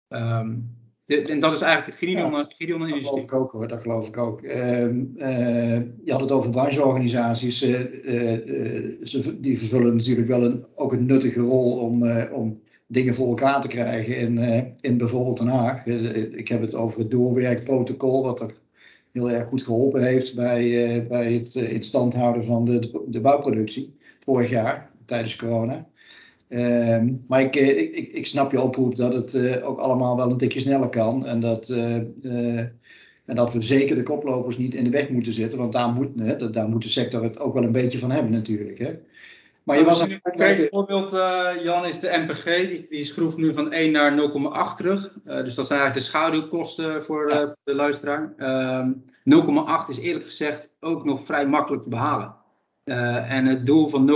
Um, 0.09 0.81
de, 1.05 1.23
en 1.23 1.41
dat 1.41 1.53
is 1.53 1.61
eigenlijk 1.61 2.01
het 2.01 2.09
Gideon, 2.09 2.33
ja, 2.33 2.45
Gideon 2.49 2.81
Dat 2.81 2.99
geloof 2.99 3.23
ik 3.23 3.35
ook 3.35 3.51
hoor, 3.51 3.69
dat 3.69 3.81
geloof 3.81 4.09
ik 4.09 4.17
ook. 4.17 4.43
Um, 4.43 5.13
uh, 5.17 5.81
je 6.05 6.13
had 6.13 6.21
het 6.21 6.31
over 6.31 6.51
brancheorganisaties. 6.51 7.63
Uh, 7.63 7.81
uh, 8.05 9.03
ze, 9.03 9.41
die 9.41 9.59
vervullen 9.59 9.97
natuurlijk 9.97 10.29
wel 10.29 10.45
een, 10.45 10.67
ook 10.75 10.93
een 10.93 11.07
nuttige 11.07 11.41
rol 11.41 11.79
om, 11.79 12.21
om 12.29 12.61
dingen 12.87 13.15
voor 13.15 13.29
elkaar 13.29 13.61
te 13.61 13.69
krijgen 13.69 14.17
in, 14.17 14.39
in 14.81 14.99
bijvoorbeeld 14.99 15.39
Den 15.39 15.49
Haag. 15.49 15.87
ik 15.87 16.49
heb 16.49 16.61
het 16.61 16.75
over 16.75 16.99
het 16.99 17.11
doorwerkprotocol, 17.11 18.23
wat 18.23 18.41
er 18.41 18.53
heel 19.13 19.31
erg 19.31 19.47
goed 19.47 19.63
geholpen 19.63 20.03
heeft 20.03 20.35
bij, 20.35 21.07
bij 21.07 21.33
het 21.33 21.55
in 21.55 21.83
stand 21.83 22.15
houden 22.15 22.45
van 22.45 22.65
de, 22.65 23.03
de 23.07 23.21
bouwproductie 23.21 23.93
vorig 24.25 24.51
jaar 24.51 24.91
tijdens 25.05 25.37
corona. 25.37 25.91
Ehm, 26.53 27.13
maar 27.29 27.41
ik, 27.41 27.57
eh, 27.57 27.79
ik, 27.79 27.95
ik, 27.95 28.13
ik, 28.13 28.27
snap 28.27 28.51
je 28.51 28.61
oproep 28.61 28.97
dat 28.97 29.17
het 29.17 29.35
uh, 29.35 29.69
ook 29.69 29.79
allemaal 29.79 30.17
wel 30.17 30.31
een 30.31 30.37
tikje 30.37 30.61
sneller 30.61 30.89
kan. 30.89 31.27
En 31.27 31.41
dat, 31.41 31.69
uh, 31.69 32.59
en 33.25 33.35
dat 33.37 33.53
we 33.53 33.63
zeker 33.63 33.97
de 33.97 34.03
koplopers 34.03 34.59
niet 34.59 34.75
in 34.75 34.85
de 34.85 34.91
weg 34.91 35.09
moeten 35.09 35.33
zitten. 35.33 35.59
Want 35.59 35.73
daar 35.73 35.89
moet, 35.89 36.09
hè, 36.17 36.51
daar 36.51 36.69
moet 36.69 36.83
de 36.83 36.89
sector 36.89 37.23
het 37.23 37.41
ook 37.41 37.55
wel 37.55 37.63
een 37.63 37.73
beetje 37.73 37.99
van 37.99 38.11
hebben 38.11 38.33
natuurlijk. 38.33 38.79
Hè. 38.79 38.91
Maar 39.63 39.79
je 39.79 39.85
was 39.85 40.09
een 40.09 40.69
voorbeeld, 40.71 41.11
Jan, 41.63 41.87
is 41.87 42.01
de 42.01 42.25
MPG. 42.27 42.45
Die, 42.45 42.87
die 42.91 43.05
schroeft 43.05 43.37
nu 43.37 43.55
van 43.55 43.73
1 43.73 43.93
naar 43.93 44.13
0,8 44.73 44.77
terug. 44.77 45.13
dus 45.25 45.55
dat 45.55 45.67
zijn 45.67 45.81
eigenlijk 45.81 45.95
de 45.95 46.01
schaduwkosten 46.01 47.05
voor 47.05 47.29
ja. 47.29 47.57
de 47.63 47.75
luisteraar. 47.75 48.33
0,8 48.33 48.37
ehm, 48.37 49.91
is 49.91 49.99
eerlijk 49.99 50.25
gezegd 50.25 50.71
ook 50.81 51.05
nog 51.05 51.25
vrij 51.25 51.47
makkelijk 51.47 51.83
te 51.83 51.89
behalen. 51.89 52.35
en 53.29 53.47
het 53.47 53.67
doel 53.67 53.89
van 53.89 54.07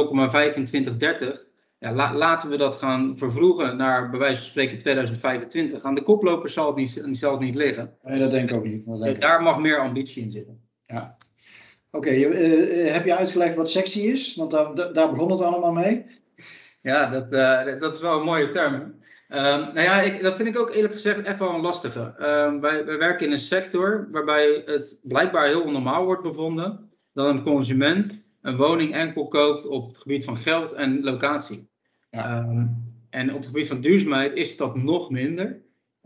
0,2530 1.34 1.45
ja, 1.78 2.14
laten 2.14 2.50
we 2.50 2.56
dat 2.56 2.74
gaan 2.74 3.16
vervroegen 3.18 3.76
naar 3.76 4.10
bij 4.10 4.18
wijze 4.18 4.36
van 4.36 4.46
spreken 4.46 4.78
2025. 4.78 5.82
Aan 5.82 5.94
de 5.94 6.02
koplopers 6.02 6.52
zal 6.52 6.66
het 6.66 6.76
niet, 6.76 7.08
zal 7.10 7.30
het 7.30 7.40
niet 7.40 7.54
liggen. 7.54 7.96
Nee, 8.02 8.18
dat 8.18 8.30
denk 8.30 8.50
ik 8.50 8.56
ook 8.56 8.64
niet. 8.64 8.86
Dat 8.86 9.02
denk 9.02 9.20
daar 9.20 9.42
mag 9.42 9.58
meer 9.58 9.78
ambitie 9.78 10.22
in 10.22 10.30
zitten. 10.30 10.60
Ja. 10.82 11.16
Oké, 11.90 12.10
uh, 12.10 12.92
heb 12.92 13.04
je 13.04 13.16
uitgelegd 13.16 13.54
wat 13.54 13.70
sexy 13.70 14.00
is? 14.00 14.34
Want 14.34 14.50
daar, 14.50 14.92
daar 14.92 15.10
begon 15.10 15.30
het 15.30 15.40
allemaal 15.40 15.72
mee. 15.72 16.04
Ja, 16.82 17.10
dat, 17.10 17.32
uh, 17.32 17.80
dat 17.80 17.94
is 17.94 18.00
wel 18.00 18.18
een 18.18 18.24
mooie 18.24 18.48
term. 18.48 18.94
Uh, 19.28 19.38
nou 19.38 19.80
ja, 19.80 20.00
ik, 20.00 20.22
dat 20.22 20.36
vind 20.36 20.48
ik 20.48 20.58
ook 20.58 20.74
eerlijk 20.74 20.94
gezegd 20.94 21.22
echt 21.22 21.38
wel 21.38 21.54
een 21.54 21.60
lastige. 21.60 22.14
Uh, 22.18 22.60
wij, 22.60 22.84
wij 22.84 22.98
werken 22.98 23.26
in 23.26 23.32
een 23.32 23.38
sector 23.38 24.08
waarbij 24.10 24.62
het 24.66 25.00
blijkbaar 25.02 25.46
heel 25.46 25.70
normaal 25.70 26.04
wordt 26.04 26.22
bevonden 26.22 26.90
dat 27.12 27.28
een 27.28 27.42
consument 27.42 28.25
een 28.46 28.56
woning 28.56 28.92
enkel 28.92 29.28
koopt 29.28 29.66
op 29.66 29.88
het 29.88 29.98
gebied 29.98 30.24
van 30.24 30.36
geld 30.36 30.72
en 30.72 31.02
locatie. 31.02 31.68
Ehm, 32.10 32.66
en 33.10 33.28
op 33.30 33.36
het 33.36 33.46
gebied 33.46 33.66
van 33.66 33.80
duurzaamheid 33.80 34.34
is 34.34 34.56
dat 34.56 34.76
nog 34.76 35.10
minder. 35.10 35.60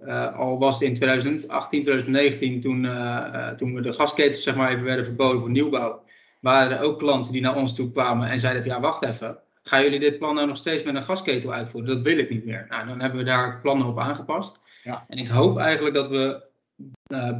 Uh, 0.04 0.38
al 0.38 0.58
was 0.58 0.78
het 0.78 0.88
in 0.88 0.94
2018, 0.94 1.82
2019, 1.82 2.60
toen, 2.60 2.84
uh, 2.84 2.90
uh, 2.92 3.48
toen 3.48 3.74
we 3.74 3.80
de 3.80 3.92
gasketels 3.92 4.42
zeg 4.42 4.56
maar, 4.56 4.70
even 4.70 4.84
werden 4.84 5.04
verboden 5.04 5.40
voor 5.40 5.50
nieuwbouw, 5.50 6.02
waren 6.40 6.78
er 6.78 6.84
ook 6.84 6.98
klanten 6.98 7.32
die 7.32 7.40
naar 7.40 7.56
ons 7.56 7.74
toe 7.74 7.92
kwamen 7.92 8.28
en 8.28 8.40
zeiden 8.40 8.62
van 8.62 8.72
ja, 8.72 8.80
wacht 8.80 9.04
even, 9.04 9.38
gaan 9.62 9.82
jullie 9.82 10.00
dit 10.00 10.18
plan 10.18 10.34
nou 10.34 10.46
nog 10.46 10.56
steeds 10.56 10.82
met 10.82 10.94
een 10.94 11.02
gasketel 11.02 11.52
uitvoeren? 11.52 11.96
Dat 11.96 12.04
wil 12.04 12.18
ik 12.18 12.30
niet 12.30 12.44
meer. 12.44 12.66
Nou, 12.68 12.86
dan 12.86 13.00
hebben 13.00 13.18
we 13.18 13.24
daar 13.24 13.60
plannen 13.60 13.86
op 13.86 13.98
aangepast. 13.98 14.60
Ja. 14.82 15.04
En 15.08 15.18
ik 15.18 15.28
hoop 15.28 15.58
eigenlijk 15.58 15.94
dat 15.94 16.08
we 16.08 16.42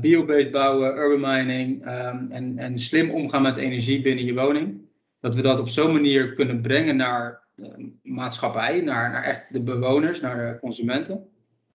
biobased 0.01 0.51
bouwen, 0.51 0.97
urban 0.97 1.31
mining 1.31 1.87
um, 1.87 2.27
en, 2.31 2.59
en 2.59 2.79
slim 2.79 3.11
omgaan 3.11 3.43
met 3.43 3.57
energie 3.57 4.03
binnen 4.03 4.25
je 4.25 4.35
woning 4.35 4.89
dat 5.21 5.35
we 5.35 5.43
dat 5.43 5.61
op 5.61 5.69
zo'n 5.69 5.93
manier 5.93 6.35
kunnen 6.35 6.61
brengen 6.61 6.97
naar 6.97 7.43
de 7.55 7.93
maatschappij, 8.03 8.81
naar, 8.81 9.11
naar 9.11 9.23
echt 9.23 9.53
de 9.53 9.61
bewoners, 9.63 10.21
naar 10.21 10.37
de 10.37 10.59
consumenten. 10.59 11.29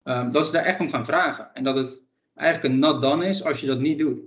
Um, 0.03 0.31
dat 0.31 0.45
ze 0.45 0.51
daar 0.51 0.63
echt 0.63 0.79
om 0.79 0.89
gaan 0.89 1.05
vragen. 1.05 1.49
En 1.53 1.63
dat 1.63 1.75
het 1.75 2.01
eigenlijk 2.35 2.73
een 2.73 2.79
nat 2.79 3.01
dan 3.01 3.23
is 3.23 3.43
als 3.43 3.61
je 3.61 3.67
dat 3.67 3.79
niet 3.79 3.99
doet. 3.99 4.19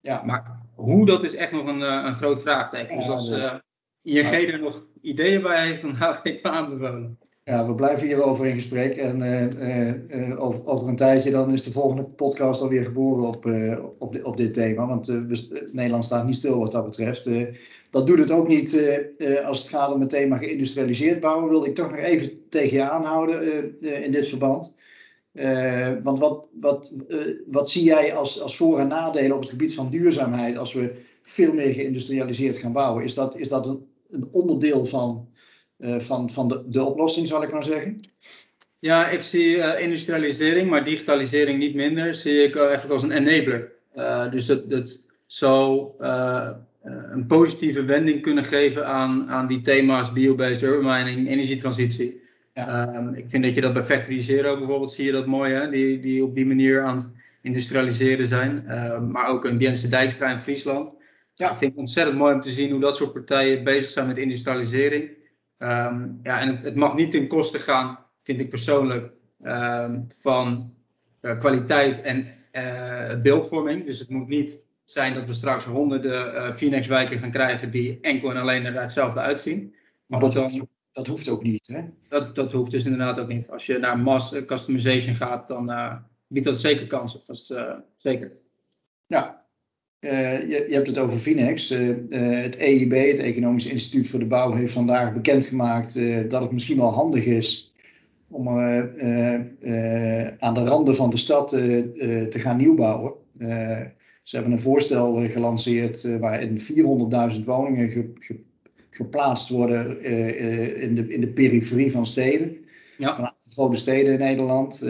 Ja. 0.00 0.22
Maar 0.24 0.60
hoe, 0.74 1.06
dat 1.06 1.24
is 1.24 1.34
echt 1.34 1.52
nog 1.52 1.66
een, 1.66 1.82
eh, 1.82 2.02
een 2.04 2.14
groot 2.14 2.40
vraagteken. 2.40 2.96
dus 2.96 3.08
als 3.08 3.30
uh, 3.30 3.54
ING 4.02 4.32
er 4.32 4.60
nog 4.60 4.84
ideeën 5.00 5.42
bij 5.42 5.66
heeft, 5.66 5.82
dan 5.82 5.94
hou 5.94 6.16
ik 6.22 6.42
me 6.42 6.50
aanbevolen. 6.50 7.18
Ja, 7.48 7.66
we 7.66 7.74
blijven 7.74 8.06
hierover 8.06 8.46
in 8.46 8.54
gesprek. 8.54 8.96
En 8.96 9.20
uh, 9.22 10.40
over, 10.44 10.66
over, 10.66 10.88
een 10.88 10.96
tijdje 10.96 11.30
dan 11.30 11.52
is 11.52 11.62
de 11.62 11.72
volgende 11.72 12.02
podcast 12.04 12.62
alweer 12.62 12.84
geboren 12.84 13.26
op, 13.26 13.44
op, 13.98 14.20
op, 14.22 14.36
dit 14.36 14.54
thema. 14.54 14.86
Want 14.86 15.06
we, 15.06 15.68
Nederland 15.72 16.04
staat 16.04 16.26
niet 16.26 16.36
stil 16.36 16.58
wat 16.58 16.72
dat 16.72 16.84
betreft. 16.84 17.30
dat 17.90 18.06
doet 18.06 18.18
het 18.18 18.30
ook 18.30 18.48
niet 18.48 18.98
als 19.44 19.58
het 19.58 19.68
gaat 19.68 19.92
om 19.92 20.00
het 20.00 20.10
thema 20.10 20.36
geïndustrialiseerd 20.36 21.20
bouwen. 21.20 21.48
Wil 21.48 21.64
ik 21.64 21.74
toch 21.74 21.90
nog 21.90 22.00
even 22.00 22.48
tegen 22.48 22.76
je 22.76 22.90
aanhouden 22.90 23.72
in 23.80 24.12
dit 24.12 24.28
verband. 24.28 24.76
want 26.02 26.18
wat, 26.18 26.48
wat, 26.60 26.92
wat 27.46 27.70
zie 27.70 27.84
jij 27.84 28.14
als, 28.14 28.40
als 28.40 28.56
voor- 28.56 28.78
en 28.78 28.88
nadelen 28.88 29.34
op 29.34 29.40
het 29.40 29.50
gebied 29.50 29.74
van 29.74 29.90
duurzaamheid 29.90 30.56
als 30.56 30.72
we 30.72 30.94
veel 31.22 31.52
meer 31.52 31.72
geïndustrialiseerd 31.72 32.58
gaan 32.58 32.72
bouwen? 32.72 33.04
Is 33.04 33.14
dat, 33.14 33.36
is 33.36 33.48
dat 33.48 33.66
een, 34.10 34.28
onderdeel 34.30 34.84
van 34.84 35.10
eh, 35.10 35.37
van, 35.78 36.30
van 36.30 36.48
de, 36.48 36.64
de 36.68 36.84
oplossing, 36.84 37.26
zal 37.26 37.42
ik 37.42 37.52
maar 37.52 37.64
zeggen? 37.64 38.00
Ja, 38.78 39.08
ik 39.08 39.22
zie 39.22 39.56
uh, 39.56 39.80
industrialisering, 39.80 40.70
maar 40.70 40.84
digitalisering 40.84 41.58
niet 41.58 41.74
minder, 41.74 42.14
zie 42.14 42.42
ik 42.42 42.54
uh, 42.54 42.62
eigenlijk 42.62 42.92
als 42.92 43.02
een 43.02 43.26
enabler. 43.26 43.72
dus 44.30 44.46
dat, 44.46 44.70
dat 44.70 45.06
zou 45.26 45.90
een 46.82 47.26
positieve 47.26 47.84
wending 47.84 48.22
kunnen 48.22 48.44
geven 48.44 48.86
aan, 48.86 49.30
aan 49.30 49.46
die 49.46 49.60
thema's 49.60 50.12
biobased 50.12 50.62
urban 50.62 51.04
mining, 51.04 51.28
energietransitie. 51.28 52.20
Ja. 52.58 52.86
Ehm, 52.86 53.14
ik 53.14 53.24
vind 53.28 53.44
dat 53.44 53.54
je 53.54 53.60
dat 53.60 53.72
bij 53.72 53.84
Factory 53.84 54.22
Zero 54.22 54.58
bijvoorbeeld 54.58 54.92
zie 54.92 55.04
je 55.04 55.12
dat 55.12 55.26
mooi, 55.26 55.52
hè? 55.52 55.68
Die, 55.68 56.00
die 56.00 56.24
op 56.24 56.34
die 56.34 56.46
manier 56.46 56.82
aan 56.82 56.96
het 56.96 57.10
industrialiseren 57.42 58.26
zijn. 58.26 58.66
Ehm, 58.66 59.10
maar 59.10 59.28
ook 59.28 59.44
een 59.44 59.58
Jens 59.58 59.80
de 59.80 59.88
Dijkstra 59.88 60.30
in 60.30 60.38
Friesland. 60.38 60.92
Ja. 61.34 61.50
Ik 61.50 61.56
vind 61.56 61.70
het 61.70 61.80
ontzettend 61.80 62.18
mooi 62.18 62.34
om 62.34 62.40
te 62.40 62.52
zien 62.52 62.70
hoe 62.70 62.80
dat 62.80 62.96
soort 62.96 63.12
partijen 63.12 63.64
bezig 63.64 63.90
zijn 63.90 64.06
met 64.06 64.18
industrialisering. 64.18 65.10
Ehm, 65.58 66.08
ja, 66.22 66.40
en 66.40 66.48
het, 66.48 66.62
het, 66.62 66.74
mag 66.74 66.94
niet 66.94 67.10
ten 67.10 67.26
koste 67.26 67.58
gaan, 67.58 67.98
vind 68.22 68.40
ik 68.40 68.48
persoonlijk, 68.48 69.12
um, 69.42 70.06
van 70.14 70.74
uh, 71.20 71.38
kwaliteit 71.38 72.02
en 72.02 72.26
uh, 72.52 73.22
beeldvorming. 73.22 73.84
Dus 73.86 73.98
het 73.98 74.08
moet 74.08 74.28
niet 74.28 74.66
zijn 74.84 75.14
dat 75.14 75.26
we 75.26 75.32
straks 75.32 75.64
honderden 75.64 76.34
uh, 76.34 76.52
Phoenix-wijken 76.52 77.18
gaan 77.18 77.30
krijgen 77.30 77.70
die 77.70 77.98
enkel 78.00 78.30
en 78.30 78.36
alleen 78.36 78.64
er 78.64 78.80
hetzelfde 78.80 79.20
uitzien. 79.20 79.74
Maar 80.06 80.20
dat, 80.20 80.32
dan, 80.32 80.68
dat 80.92 81.06
hoeft 81.06 81.28
ook 81.28 81.42
niet, 81.42 81.66
hè? 81.66 81.82
Dat, 82.08 82.34
dat 82.34 82.52
hoeft 82.52 82.70
dus 82.70 82.84
inderdaad 82.84 83.18
ook 83.18 83.28
niet. 83.28 83.50
Als 83.50 83.66
je 83.66 83.78
naar 83.78 83.98
mass 83.98 84.44
customization 84.46 85.14
gaat, 85.14 85.48
dan 85.48 85.72
biedt 86.26 86.46
dat 86.46 86.60
zeker 86.60 86.86
kansen. 86.86 87.20
Dat 87.26 87.36
is 87.36 87.52
zeker. 87.96 88.32
Ja, 89.06 89.46
uh, 90.00 90.40
je, 90.40 90.64
je, 90.68 90.74
hebt 90.74 90.86
het 90.86 90.98
over 90.98 91.18
Finex. 91.18 91.70
Uh, 91.70 91.88
uh, 91.88 92.42
het 92.42 92.56
EIB, 92.56 92.92
het 92.92 93.18
Economisch 93.18 93.66
Instituut 93.66 94.08
voor 94.08 94.18
de 94.18 94.26
Bouw, 94.26 94.52
heeft 94.52 94.72
vandaag 94.72 95.12
bekendgemaakt 95.12 95.94
dat 96.30 96.42
het 96.42 96.52
misschien 96.52 96.76
wel 96.76 96.92
handig 96.92 97.24
is 97.24 97.72
om 98.30 98.48
aan 100.38 100.54
de 100.54 100.64
randen 100.64 100.94
van 100.94 101.10
de 101.10 101.16
stad 101.16 101.48
te 101.48 102.28
gaan 102.38 102.56
nieuwbouwen. 102.56 103.12
ze 104.22 104.36
hebben 104.36 104.52
een 104.52 104.60
voorstel 104.60 105.28
gelanceerd 105.28 106.18
waarin 106.18 106.60
400.000 107.38 107.44
woningen 107.44 107.88
ge, 107.90 108.10
ge, 108.18 108.40
geplaatst 108.90 109.48
worden 109.48 110.02
in, 110.80 110.94
de, 110.94 111.08
in 111.08 111.20
de 111.20 111.32
periferie 111.32 111.90
van 111.90 112.06
steden. 112.06 112.56
Ja. 112.98 113.16
Van 113.16 113.32
grote 113.52 113.76
steden 113.76 114.12
in 114.12 114.18
Nederland. 114.18 114.82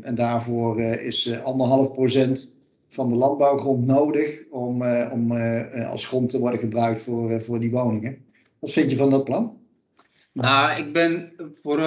en 0.00 0.14
daarvoor 0.14 0.80
is 0.80 1.42
anderhalf 1.42 1.92
procent 1.92 2.55
van 2.88 3.08
de 3.08 3.14
landbouwgrond 3.14 3.86
nodig 3.86 4.44
om, 4.50 4.82
uh, 4.82 5.10
om 5.12 5.32
uh, 5.32 5.90
als 5.90 6.06
grond 6.06 6.30
te 6.30 6.38
worden 6.38 6.60
gebruikt 6.60 7.00
voor, 7.00 7.40
voor 7.40 7.58
die 7.58 7.70
woningen. 7.70 8.24
Wat 8.58 8.72
vind 8.72 8.90
je 8.90 8.96
van 8.96 9.10
dat 9.10 9.24
plan? 9.24 9.58
Nou, 10.32 10.78
ik 10.80 10.92
ben, 10.92 11.32
voor, 11.62 11.78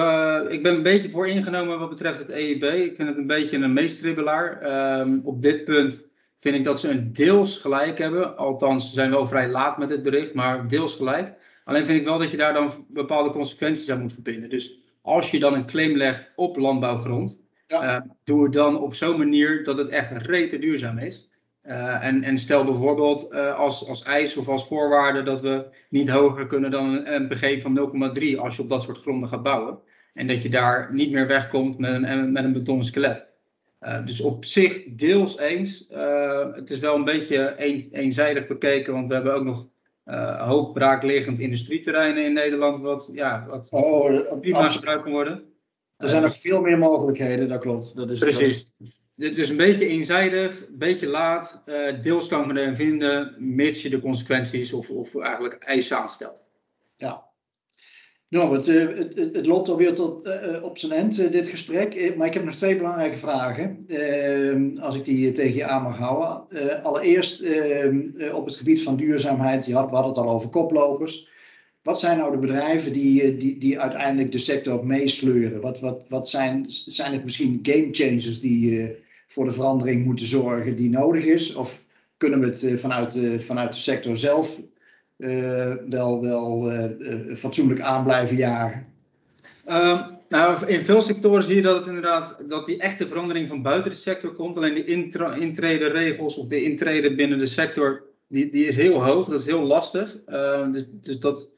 ik 0.50 0.62
ben 0.62 0.74
een 0.74 0.82
beetje 0.82 1.10
voor 1.10 1.28
ingenomen 1.28 1.78
wat 1.78 1.88
betreft 1.88 2.18
het 2.18 2.28
EIB. 2.28 2.62
Ik 2.62 2.96
vind 2.96 3.08
het 3.08 3.16
een 3.16 3.26
beetje 3.26 3.56
een 3.56 3.72
meestribbelaar. 3.72 4.62
Um, 5.00 5.20
op 5.24 5.40
dit 5.40 5.64
punt 5.64 6.08
vind 6.38 6.54
ik 6.54 6.64
dat 6.64 6.80
ze 6.80 6.88
een 6.88 7.12
deels 7.12 7.58
gelijk 7.58 7.98
hebben. 7.98 8.36
Althans, 8.36 8.86
ze 8.88 8.92
zijn 8.92 9.10
wel 9.10 9.26
vrij 9.26 9.48
laat 9.48 9.78
met 9.78 9.88
dit 9.88 10.02
bericht, 10.02 10.34
maar 10.34 10.68
deels 10.68 10.94
gelijk. 10.94 11.34
Alleen 11.64 11.86
vind 11.86 11.98
ik 11.98 12.04
wel 12.04 12.18
dat 12.18 12.30
je 12.30 12.36
daar 12.36 12.52
dan 12.52 12.86
bepaalde 12.88 13.30
consequenties 13.30 13.90
aan 13.90 14.00
moet 14.00 14.12
verbinden. 14.12 14.50
Dus 14.50 14.78
als 15.02 15.30
je 15.30 15.38
dan 15.38 15.54
een 15.54 15.66
claim 15.66 15.96
legt 15.96 16.32
op 16.36 16.56
landbouwgrond, 16.56 17.42
ja. 17.70 17.96
Uh, 17.96 18.10
doe 18.24 18.42
het 18.42 18.52
dan 18.52 18.80
op 18.80 18.94
zo'n 18.94 19.18
manier 19.18 19.64
dat 19.64 19.78
het 19.78 19.88
echt 19.88 20.10
rete 20.10 20.58
duurzaam 20.58 20.98
is. 20.98 21.28
Uh, 21.64 22.04
en, 22.04 22.22
en, 22.22 22.38
stel 22.38 22.64
bijvoorbeeld 22.64 23.32
uh, 23.32 23.58
als, 23.58 23.88
als 23.88 24.02
eis 24.02 24.36
of 24.36 24.48
als 24.48 24.66
voorwaarde 24.66 25.22
dat 25.22 25.40
we 25.40 25.66
niet 25.88 26.10
hoger 26.10 26.46
kunnen 26.46 26.70
dan 26.70 27.06
een 27.06 27.22
MPG 27.22 27.62
van 27.62 27.92
0,3 28.22 28.38
als 28.38 28.56
je 28.56 28.62
op 28.62 28.68
dat 28.68 28.82
soort 28.82 28.98
gronden 28.98 29.28
gaat 29.28 29.42
bouwen. 29.42 29.78
En 30.14 30.26
dat 30.26 30.42
je 30.42 30.48
daar 30.48 30.94
niet 30.94 31.12
meer 31.12 31.26
wegkomt 31.26 31.78
met 31.78 32.02
een, 32.02 32.32
met 32.32 32.44
een 32.44 32.52
betonnen 32.52 32.86
skelet. 32.86 33.26
dus 34.04 34.20
op 34.20 34.44
zich 34.44 34.84
deels 34.88 35.38
eens. 35.38 35.86
het 36.54 36.70
is 36.70 36.78
wel 36.78 36.94
een 36.94 37.04
beetje 37.04 37.54
een, 37.56 37.88
eenzijdig 37.92 38.46
bekeken, 38.46 38.92
want 38.92 39.08
we 39.08 39.14
hebben 39.14 39.34
ook 39.34 39.44
nog 39.44 39.66
uh, 40.06 40.48
hoog 40.48 40.72
braakliggend 40.72 41.38
industrieterreinen 41.38 42.24
in 42.24 42.32
Nederland, 42.32 42.78
wat, 42.78 43.10
ja, 43.12 43.46
wat 43.48 43.68
oh, 43.70 44.40
prima 44.40 44.66
gebruikt 44.66 45.02
kan 45.02 45.12
worden. 45.12 45.42
Er 46.00 46.08
zijn 46.08 46.22
nog 46.22 46.36
veel 46.36 46.60
meer 46.60 46.78
mogelijkheden, 46.78 47.48
dat 47.48 47.60
klopt. 47.60 47.96
Dat 47.96 48.10
is, 48.10 48.18
Precies. 48.18 48.72
Dat 48.76 49.28
is... 49.28 49.36
Dus 49.36 49.48
een 49.48 49.56
beetje 49.56 49.86
eenzijdig, 49.86 50.60
een 50.60 50.78
beetje 50.78 51.06
laat. 51.06 51.62
Uh, 51.66 52.02
deels 52.02 52.28
kan 52.28 52.46
men 52.46 52.56
erin 52.56 52.76
vinden, 52.76 53.34
mits 53.38 53.82
je 53.82 53.90
de 53.90 54.00
consequenties 54.00 54.72
of, 54.72 54.90
of 54.90 55.16
eigenlijk 55.16 55.54
eisen 55.54 55.98
aanstelt. 55.98 56.40
Ja. 56.96 57.28
Nou, 58.28 58.56
het, 58.56 58.66
het, 58.66 59.18
het, 59.18 59.34
het 59.34 59.46
loopt 59.46 59.68
alweer 59.68 59.94
tot, 59.94 60.26
uh, 60.26 60.62
op 60.62 60.78
zijn 60.78 60.92
eind, 60.92 61.32
dit 61.32 61.48
gesprek. 61.48 62.16
Maar 62.16 62.26
ik 62.26 62.34
heb 62.34 62.44
nog 62.44 62.54
twee 62.54 62.76
belangrijke 62.76 63.16
vragen. 63.16 63.84
Uh, 63.86 64.82
als 64.82 64.96
ik 64.96 65.04
die 65.04 65.32
tegen 65.32 65.56
je 65.56 65.66
aan 65.66 65.82
mag 65.82 65.98
houden. 65.98 66.82
allereerst 66.82 67.40
ehm, 67.40 68.08
op 68.32 68.44
het 68.46 68.56
gebied 68.56 68.82
van 68.82 68.96
duurzaamheid. 68.96 69.66
Je 69.66 69.74
had, 69.74 69.90
we 69.90 69.96
hadden 69.96 70.14
het 70.14 70.24
al 70.24 70.34
over 70.34 70.48
koplopers. 70.48 71.29
Wat 71.82 72.00
zijn 72.00 72.18
nou 72.18 72.32
de 72.32 72.38
bedrijven 72.38 72.92
die, 72.92 73.22
eh, 73.22 73.38
die, 73.38 73.58
die 73.58 73.80
uiteindelijk 73.80 74.32
de 74.32 74.38
sector 74.38 74.86
meesleuren? 74.86 75.60
Wat, 75.60 75.80
wat, 75.80 76.06
wat 76.08 76.28
zijn, 76.28 76.64
zijn 76.68 77.12
het 77.12 77.24
misschien 77.24 77.58
game 77.62 77.88
changers 77.90 78.40
die 78.40 78.70
uh, 78.70 78.90
voor 79.26 79.44
de 79.44 79.50
verandering 79.50 80.04
moeten 80.04 80.26
zorgen 80.26 80.76
die 80.76 80.90
nodig 80.90 81.24
is? 81.24 81.54
Of 81.54 81.84
kunnen 82.16 82.40
we 82.40 82.46
het 82.46 82.62
uh, 82.62 82.76
vanuit, 82.76 83.18
vanuit 83.38 83.72
de 83.72 83.78
sector 83.78 84.16
zelf 84.16 84.60
wel, 85.88 86.20
wel 86.20 86.72
fatsoenlijk 87.34 87.80
aan 87.80 88.04
blijven 88.04 88.36
jagen? 88.36 88.84
Um, 89.66 90.18
nou, 90.28 90.66
in 90.66 90.84
veel 90.84 91.02
sectoren 91.02 91.42
zie 91.42 91.56
je 91.56 91.62
dat 91.62 91.76
het 91.76 91.86
inderdaad 91.86 92.36
dat 92.48 92.66
die 92.66 92.78
echte 92.78 93.08
verandering 93.08 93.48
van 93.48 93.62
buiten 93.62 93.90
de 93.90 93.96
sector 93.96 94.32
komt. 94.32 94.56
Alleen 94.56 94.74
de 94.74 94.84
intra, 94.84 95.88
regels 95.88 96.36
of 96.36 96.46
de 96.46 96.62
intrede 96.62 97.14
binnen 97.14 97.38
de 97.38 97.46
sector, 97.46 98.02
die, 98.28 98.50
die 98.50 98.66
is 98.66 98.76
heel 98.76 99.04
hoog. 99.04 99.28
Dat 99.28 99.40
is 99.40 99.46
heel 99.46 99.62
lastig. 99.62 100.16
Uh, 100.28 100.72
dus, 100.72 100.84
dus 100.90 101.18
dat 101.18 101.50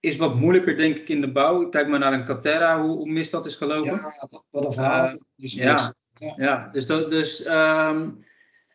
is 0.00 0.16
wat 0.16 0.34
moeilijker, 0.34 0.76
denk 0.76 0.96
ik, 0.96 1.08
in 1.08 1.20
de 1.20 1.32
bouw. 1.32 1.68
Kijk 1.68 1.88
maar 1.88 1.98
naar 1.98 2.12
een 2.12 2.24
Caterra, 2.24 2.82
hoe, 2.82 2.96
hoe 2.96 3.10
mis 3.10 3.30
dat 3.30 3.46
is 3.46 3.54
gelopen. 3.54 3.92
Ja, 3.92 4.28
wat 4.50 4.64
een 4.64 4.72
verhaal. 4.72 5.08
Uh, 5.08 5.14
ja, 5.36 5.92
ja, 6.14 6.34
ja. 6.36 6.68
dus, 6.72 6.86
dat, 6.86 7.10
dus 7.10 7.46
um, 7.46 8.24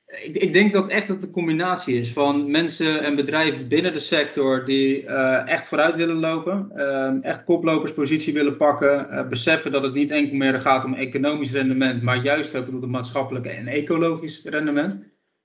ik, 0.06 0.36
ik, 0.36 0.54
denk 0.54 0.74
dat 0.74 0.88
echt 0.88 1.08
dat 1.08 1.24
een 1.24 1.32
combinatie 1.32 2.00
is 2.00 2.14
van 2.14 2.52
mensen 2.52 3.04
en 3.04 3.16
bedrijven 3.16 3.68
binnen 3.68 3.94
de 3.94 4.00
sector 4.00 4.66
die 4.66 5.04
uh, 5.04 5.48
echt 5.50 5.68
vooruit 5.68 5.96
willen 5.96 6.20
lopen, 6.20 6.72
uh, 6.76 7.24
echt 7.24 7.44
koploperspositie 7.44 8.34
willen 8.34 8.58
pakken, 8.58 9.08
uh, 9.12 9.28
beseffen 9.28 9.72
dat 9.72 9.84
het 9.84 9.94
niet 9.94 10.12
enkel 10.12 10.38
meer 10.38 10.60
gaat 10.60 10.84
om 10.84 10.94
economisch 10.94 11.52
rendement, 11.52 12.02
maar 12.02 12.24
juist 12.24 12.56
ook 12.56 12.68
om 12.68 12.82
het 12.82 12.90
maatschappelijke 12.90 13.50
en 13.50 13.68
ecologisch 13.68 14.42
rendement. 14.44 15.00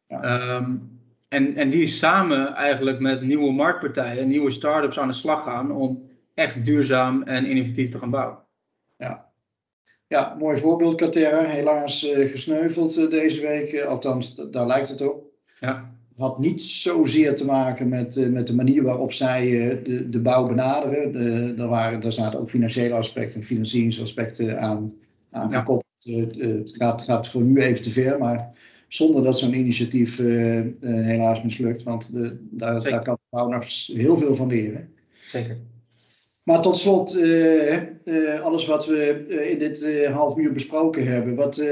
Ja. 0.06 0.56
Um, 0.56 0.97
en, 1.28 1.56
en 1.56 1.70
die 1.70 1.86
samen 1.86 2.54
eigenlijk 2.54 3.00
met 3.00 3.22
nieuwe 3.22 3.52
marktpartijen, 3.52 4.28
nieuwe 4.28 4.50
start-ups 4.50 4.98
aan 4.98 5.08
de 5.08 5.14
slag 5.14 5.44
gaan 5.44 5.72
om 5.72 6.08
echt 6.34 6.64
duurzaam 6.64 7.22
en 7.22 7.46
innovatief 7.46 7.90
te 7.90 7.98
gaan 7.98 8.10
bouwen. 8.10 8.38
Ja, 8.96 9.30
ja 10.06 10.36
mooi 10.38 10.56
voorbeeld, 10.56 10.94
Caterra. 10.94 11.44
Helaas 11.44 12.12
uh, 12.12 12.30
gesneuveld 12.30 12.98
uh, 12.98 13.10
deze 13.10 13.40
week, 13.40 13.72
uh, 13.72 13.84
althans 13.84 14.34
daar 14.34 14.66
lijkt 14.66 14.88
het 14.88 15.08
op. 15.08 15.24
Ja. 15.60 15.96
Het 16.08 16.18
had 16.18 16.38
niet 16.38 16.62
zozeer 16.62 17.34
te 17.34 17.44
maken 17.44 17.88
met, 17.88 18.28
met 18.30 18.46
de 18.46 18.54
manier 18.54 18.82
waarop 18.82 19.12
zij 19.12 19.50
de, 19.84 20.08
de 20.08 20.22
bouw 20.22 20.46
benaderen. 20.46 21.12
De, 21.12 21.54
daar, 21.54 21.68
waren, 21.68 22.00
daar 22.00 22.12
zaten 22.12 22.40
ook 22.40 22.50
financiële 22.50 22.94
aspecten 22.94 23.40
en 23.40 23.46
financieringsaspecten 23.46 24.60
aan, 24.60 24.92
aan 25.30 25.50
ja. 25.50 25.58
gekoppeld. 25.58 25.86
het 26.38 26.74
gaat, 26.76 27.02
gaat 27.02 27.28
voor 27.28 27.42
nu 27.42 27.60
even 27.60 27.82
te 27.82 27.90
ver, 27.90 28.18
maar 28.18 28.52
zonder 28.88 29.22
dat 29.22 29.38
zo'n 29.38 29.54
initiatief 29.54 30.18
uh, 30.18 30.56
uh, 30.56 30.70
helaas 30.80 31.42
mislukt. 31.42 31.82
Want 31.82 32.12
de, 32.12 32.38
daar, 32.50 32.82
daar, 32.82 33.04
kan 33.04 33.14
de 33.14 33.36
bouw 33.36 33.48
nog 33.48 33.86
heel 33.86 34.16
veel 34.16 34.34
van 34.34 34.48
leren. 34.48 34.88
Zeker. 35.10 35.56
Maar 36.42 36.62
tot 36.62 36.76
slot, 36.76 37.16
uh, 37.16 38.40
alles 38.40 38.66
wat 38.66 38.86
we 38.86 39.24
in 39.50 39.58
dit 39.58 40.04
half 40.06 40.36
uur 40.36 40.52
besproken 40.52 41.06
hebben. 41.06 41.34
Wat, 41.34 41.62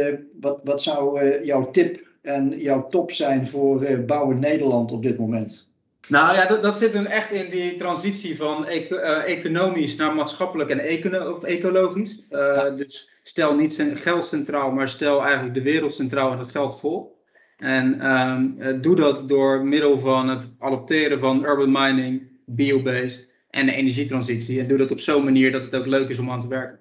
wat, 0.41 0.61
wat 0.65 0.83
zou 0.83 1.25
jouw 1.45 1.71
tip 1.71 2.07
en 2.23 2.59
jouw 2.59 2.87
top 2.87 3.11
zijn 3.11 3.47
voor 3.47 4.05
bouwen 4.07 4.41
Nederland 4.41 4.93
op 4.93 5.03
dit 5.03 5.19
moment? 5.19 5.75
Nou 6.09 6.35
ja, 6.35 6.47
dat, 6.47 6.63
dat 6.63 6.79
zit 6.79 6.93
hem 6.93 7.07
echt 7.07 7.31
in 7.31 7.51
die 7.51 7.77
transitie 7.77 8.37
van 8.37 8.67
economisch 8.67 9.97
naar 9.97 10.15
maatschappelijk 10.15 10.71
en 10.71 10.79
econo 10.79 11.33
of 11.33 11.43
ecologisch. 11.43 12.29
Dus 12.77 13.11
stel 13.23 13.55
niet 13.55 13.93
geld 13.95 14.25
centraal, 14.25 14.71
maar 14.71 14.89
stel 14.89 15.23
eigenlijk 15.23 15.55
de 15.55 15.63
wereld 15.63 15.95
centraal 15.95 16.33
en 16.33 16.39
het 16.39 16.51
geld 16.51 16.81
vol. 16.81 17.17
En 17.57 18.01
ehm, 18.01 18.81
doe 18.81 18.97
dat 18.97 19.29
door 19.29 19.65
middel 19.65 19.99
van 19.99 20.29
het 20.29 20.51
adopteren 20.59 21.21
van 21.21 21.45
urban 21.45 21.73
mining, 21.73 22.29
biobased 22.45 23.31
en 23.51 23.67
de 23.67 23.73
energietransitie. 23.73 24.61
En 24.61 24.67
doe 24.67 24.79
dat 24.79 24.91
op 24.91 25.01
zo'n 25.01 25.25
manier 25.25 25.53
dat 25.53 25.63
het 25.63 25.75
ook 25.75 25.87
leuk 25.87 26.09
is 26.09 26.19
om 26.19 26.31
aan 26.31 26.41
te 26.41 26.49
werken. 26.49 26.81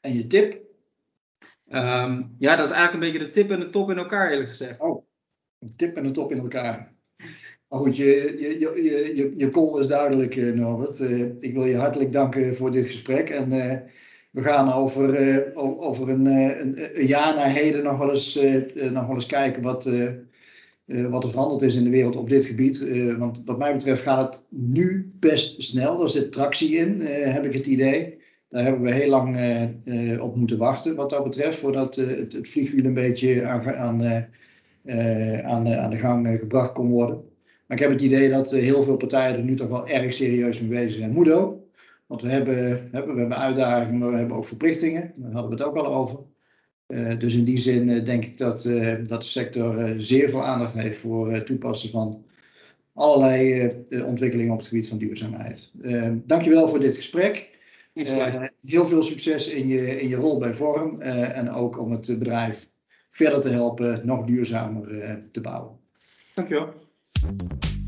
En 0.00 0.14
je 0.14 0.26
tip? 0.26 0.60
Ehm, 1.68 2.22
ja, 2.38 2.56
dat 2.56 2.66
is 2.66 2.72
eigenlijk 2.72 2.92
een 2.92 3.12
beetje 3.12 3.26
de 3.26 3.30
tip 3.30 3.50
en 3.50 3.60
de 3.60 3.70
top 3.70 3.90
in 3.90 3.98
elkaar, 3.98 4.30
eerlijk 4.30 4.48
gezegd. 4.48 4.80
Oh, 4.80 5.06
een 5.58 5.76
tip 5.76 5.96
en 5.96 6.02
de 6.02 6.10
top 6.10 6.30
in 6.30 6.38
elkaar. 6.38 6.96
Maar 7.68 7.78
goed, 7.78 7.96
je, 7.96 8.34
je, 8.38 8.58
je, 8.58 9.16
je, 9.16 9.32
je 9.36 9.50
call 9.50 9.80
is 9.80 9.86
duidelijk, 9.86 10.36
eh, 10.36 10.52
Norbert. 10.52 10.98
Uh, 10.98 11.20
ik 11.38 11.54
wil 11.54 11.64
je 11.64 11.76
hartelijk 11.76 12.12
danken 12.12 12.56
voor 12.56 12.70
dit 12.70 12.86
gesprek. 12.86 13.30
En 13.30 13.52
uh, 13.52 13.74
we 14.30 14.42
gaan 14.42 14.72
over, 14.72 15.56
over 15.56 16.08
een, 16.08 16.26
een, 16.26 17.00
een, 17.00 17.06
jaar 17.06 17.34
na 17.34 17.42
heden 17.42 17.82
nog 17.82 17.98
wel 17.98 18.10
eens, 18.10 18.34
nog 18.74 19.06
wel 19.06 19.14
eens 19.14 19.26
kijken 19.26 19.62
wat, 19.62 19.90
wat 20.86 21.24
er 21.24 21.30
veranderd 21.30 21.62
is 21.62 21.74
in 21.74 21.84
de 21.84 21.90
wereld 21.90 22.16
op 22.16 22.28
dit 22.28 22.44
gebied. 22.44 22.84
want 23.18 23.42
wat 23.44 23.58
mij 23.58 23.72
betreft 23.72 24.02
gaat 24.02 24.34
het 24.34 24.46
nu 24.48 25.10
best 25.20 25.62
snel. 25.62 26.02
Er 26.02 26.08
zit 26.08 26.32
tractie 26.32 26.76
in, 26.76 27.00
heb 27.00 27.44
ik 27.44 27.52
het 27.52 27.66
idee. 27.66 28.18
Daar 28.48 28.62
hebben 28.62 28.82
we 28.82 28.92
heel 28.92 29.10
lang 29.10 29.36
op 30.20 30.36
moeten 30.36 30.58
wachten 30.58 30.94
wat 30.94 31.10
dat 31.10 31.24
betreft, 31.24 31.58
voordat 31.58 31.96
het, 31.96 32.32
het, 32.32 32.48
vliegwiel 32.48 32.84
een 32.84 32.94
beetje 32.94 33.46
aan, 33.46 33.74
aan, 33.74 34.02
aan, 35.44 35.68
aan 35.68 35.90
de 35.90 35.96
gang 35.96 36.38
gebracht 36.38 36.72
kon 36.72 36.88
worden. 36.88 37.27
Maar 37.68 37.76
ik 37.76 37.82
heb 37.82 37.92
het 37.92 38.02
idee 38.02 38.28
dat 38.28 38.50
heel 38.50 38.82
veel 38.82 38.96
partijen 38.96 39.36
er 39.36 39.42
nu 39.42 39.54
toch 39.54 39.68
wel 39.68 39.88
erg 39.88 40.12
serieus 40.12 40.60
mee 40.60 40.68
bezig 40.68 40.98
zijn. 40.98 41.12
Moet 41.12 41.30
ook, 41.30 41.56
want 42.06 42.22
we 42.22 42.28
hebben, 42.28 42.88
hebben, 42.92 43.14
we 43.14 43.20
hebben 43.20 43.38
uitdagingen, 43.38 43.98
maar 43.98 44.10
we 44.10 44.16
hebben 44.16 44.36
ook 44.36 44.44
verplichtingen. 44.44 45.10
Daar 45.14 45.32
hadden 45.32 45.50
we 45.50 45.56
het 45.56 45.64
ook 45.64 45.76
al 45.76 45.86
over. 45.86 46.18
dus 47.18 47.34
in 47.34 47.44
die 47.44 47.58
zin 47.58 48.04
denk 48.04 48.24
ik 48.24 48.38
dat, 48.38 48.62
dat 49.06 49.20
de 49.20 49.28
sector 49.28 49.94
zeer 49.96 50.28
veel 50.28 50.44
aandacht 50.44 50.74
heeft 50.74 50.98
voor 50.98 51.32
het 51.32 51.46
toepassen 51.46 51.90
van 51.90 52.24
allerlei 52.94 53.68
ontwikkelingen 54.04 54.52
op 54.52 54.58
het 54.58 54.68
gebied 54.68 54.88
van 54.88 54.98
duurzaamheid. 54.98 55.72
dankjewel 56.26 56.68
voor 56.68 56.80
dit 56.80 56.96
gesprek. 56.96 57.56
Heel 58.66 58.86
veel 58.86 59.02
succes 59.02 59.48
in 59.48 59.68
je, 59.68 60.00
in 60.00 60.08
je 60.08 60.16
rol 60.16 60.38
bij 60.38 60.54
Vorm 60.54 61.00
en 61.00 61.50
ook 61.50 61.78
om 61.78 61.90
het 61.90 62.06
bedrijf 62.18 62.70
verder 63.10 63.40
te 63.40 63.50
helpen 63.50 64.00
nog 64.04 64.24
duurzamer 64.24 64.88
te 65.30 65.40
bouwen. 65.40 65.76
Dankjewel. 66.34 66.86
Thank 67.20 67.64
you. 67.64 67.87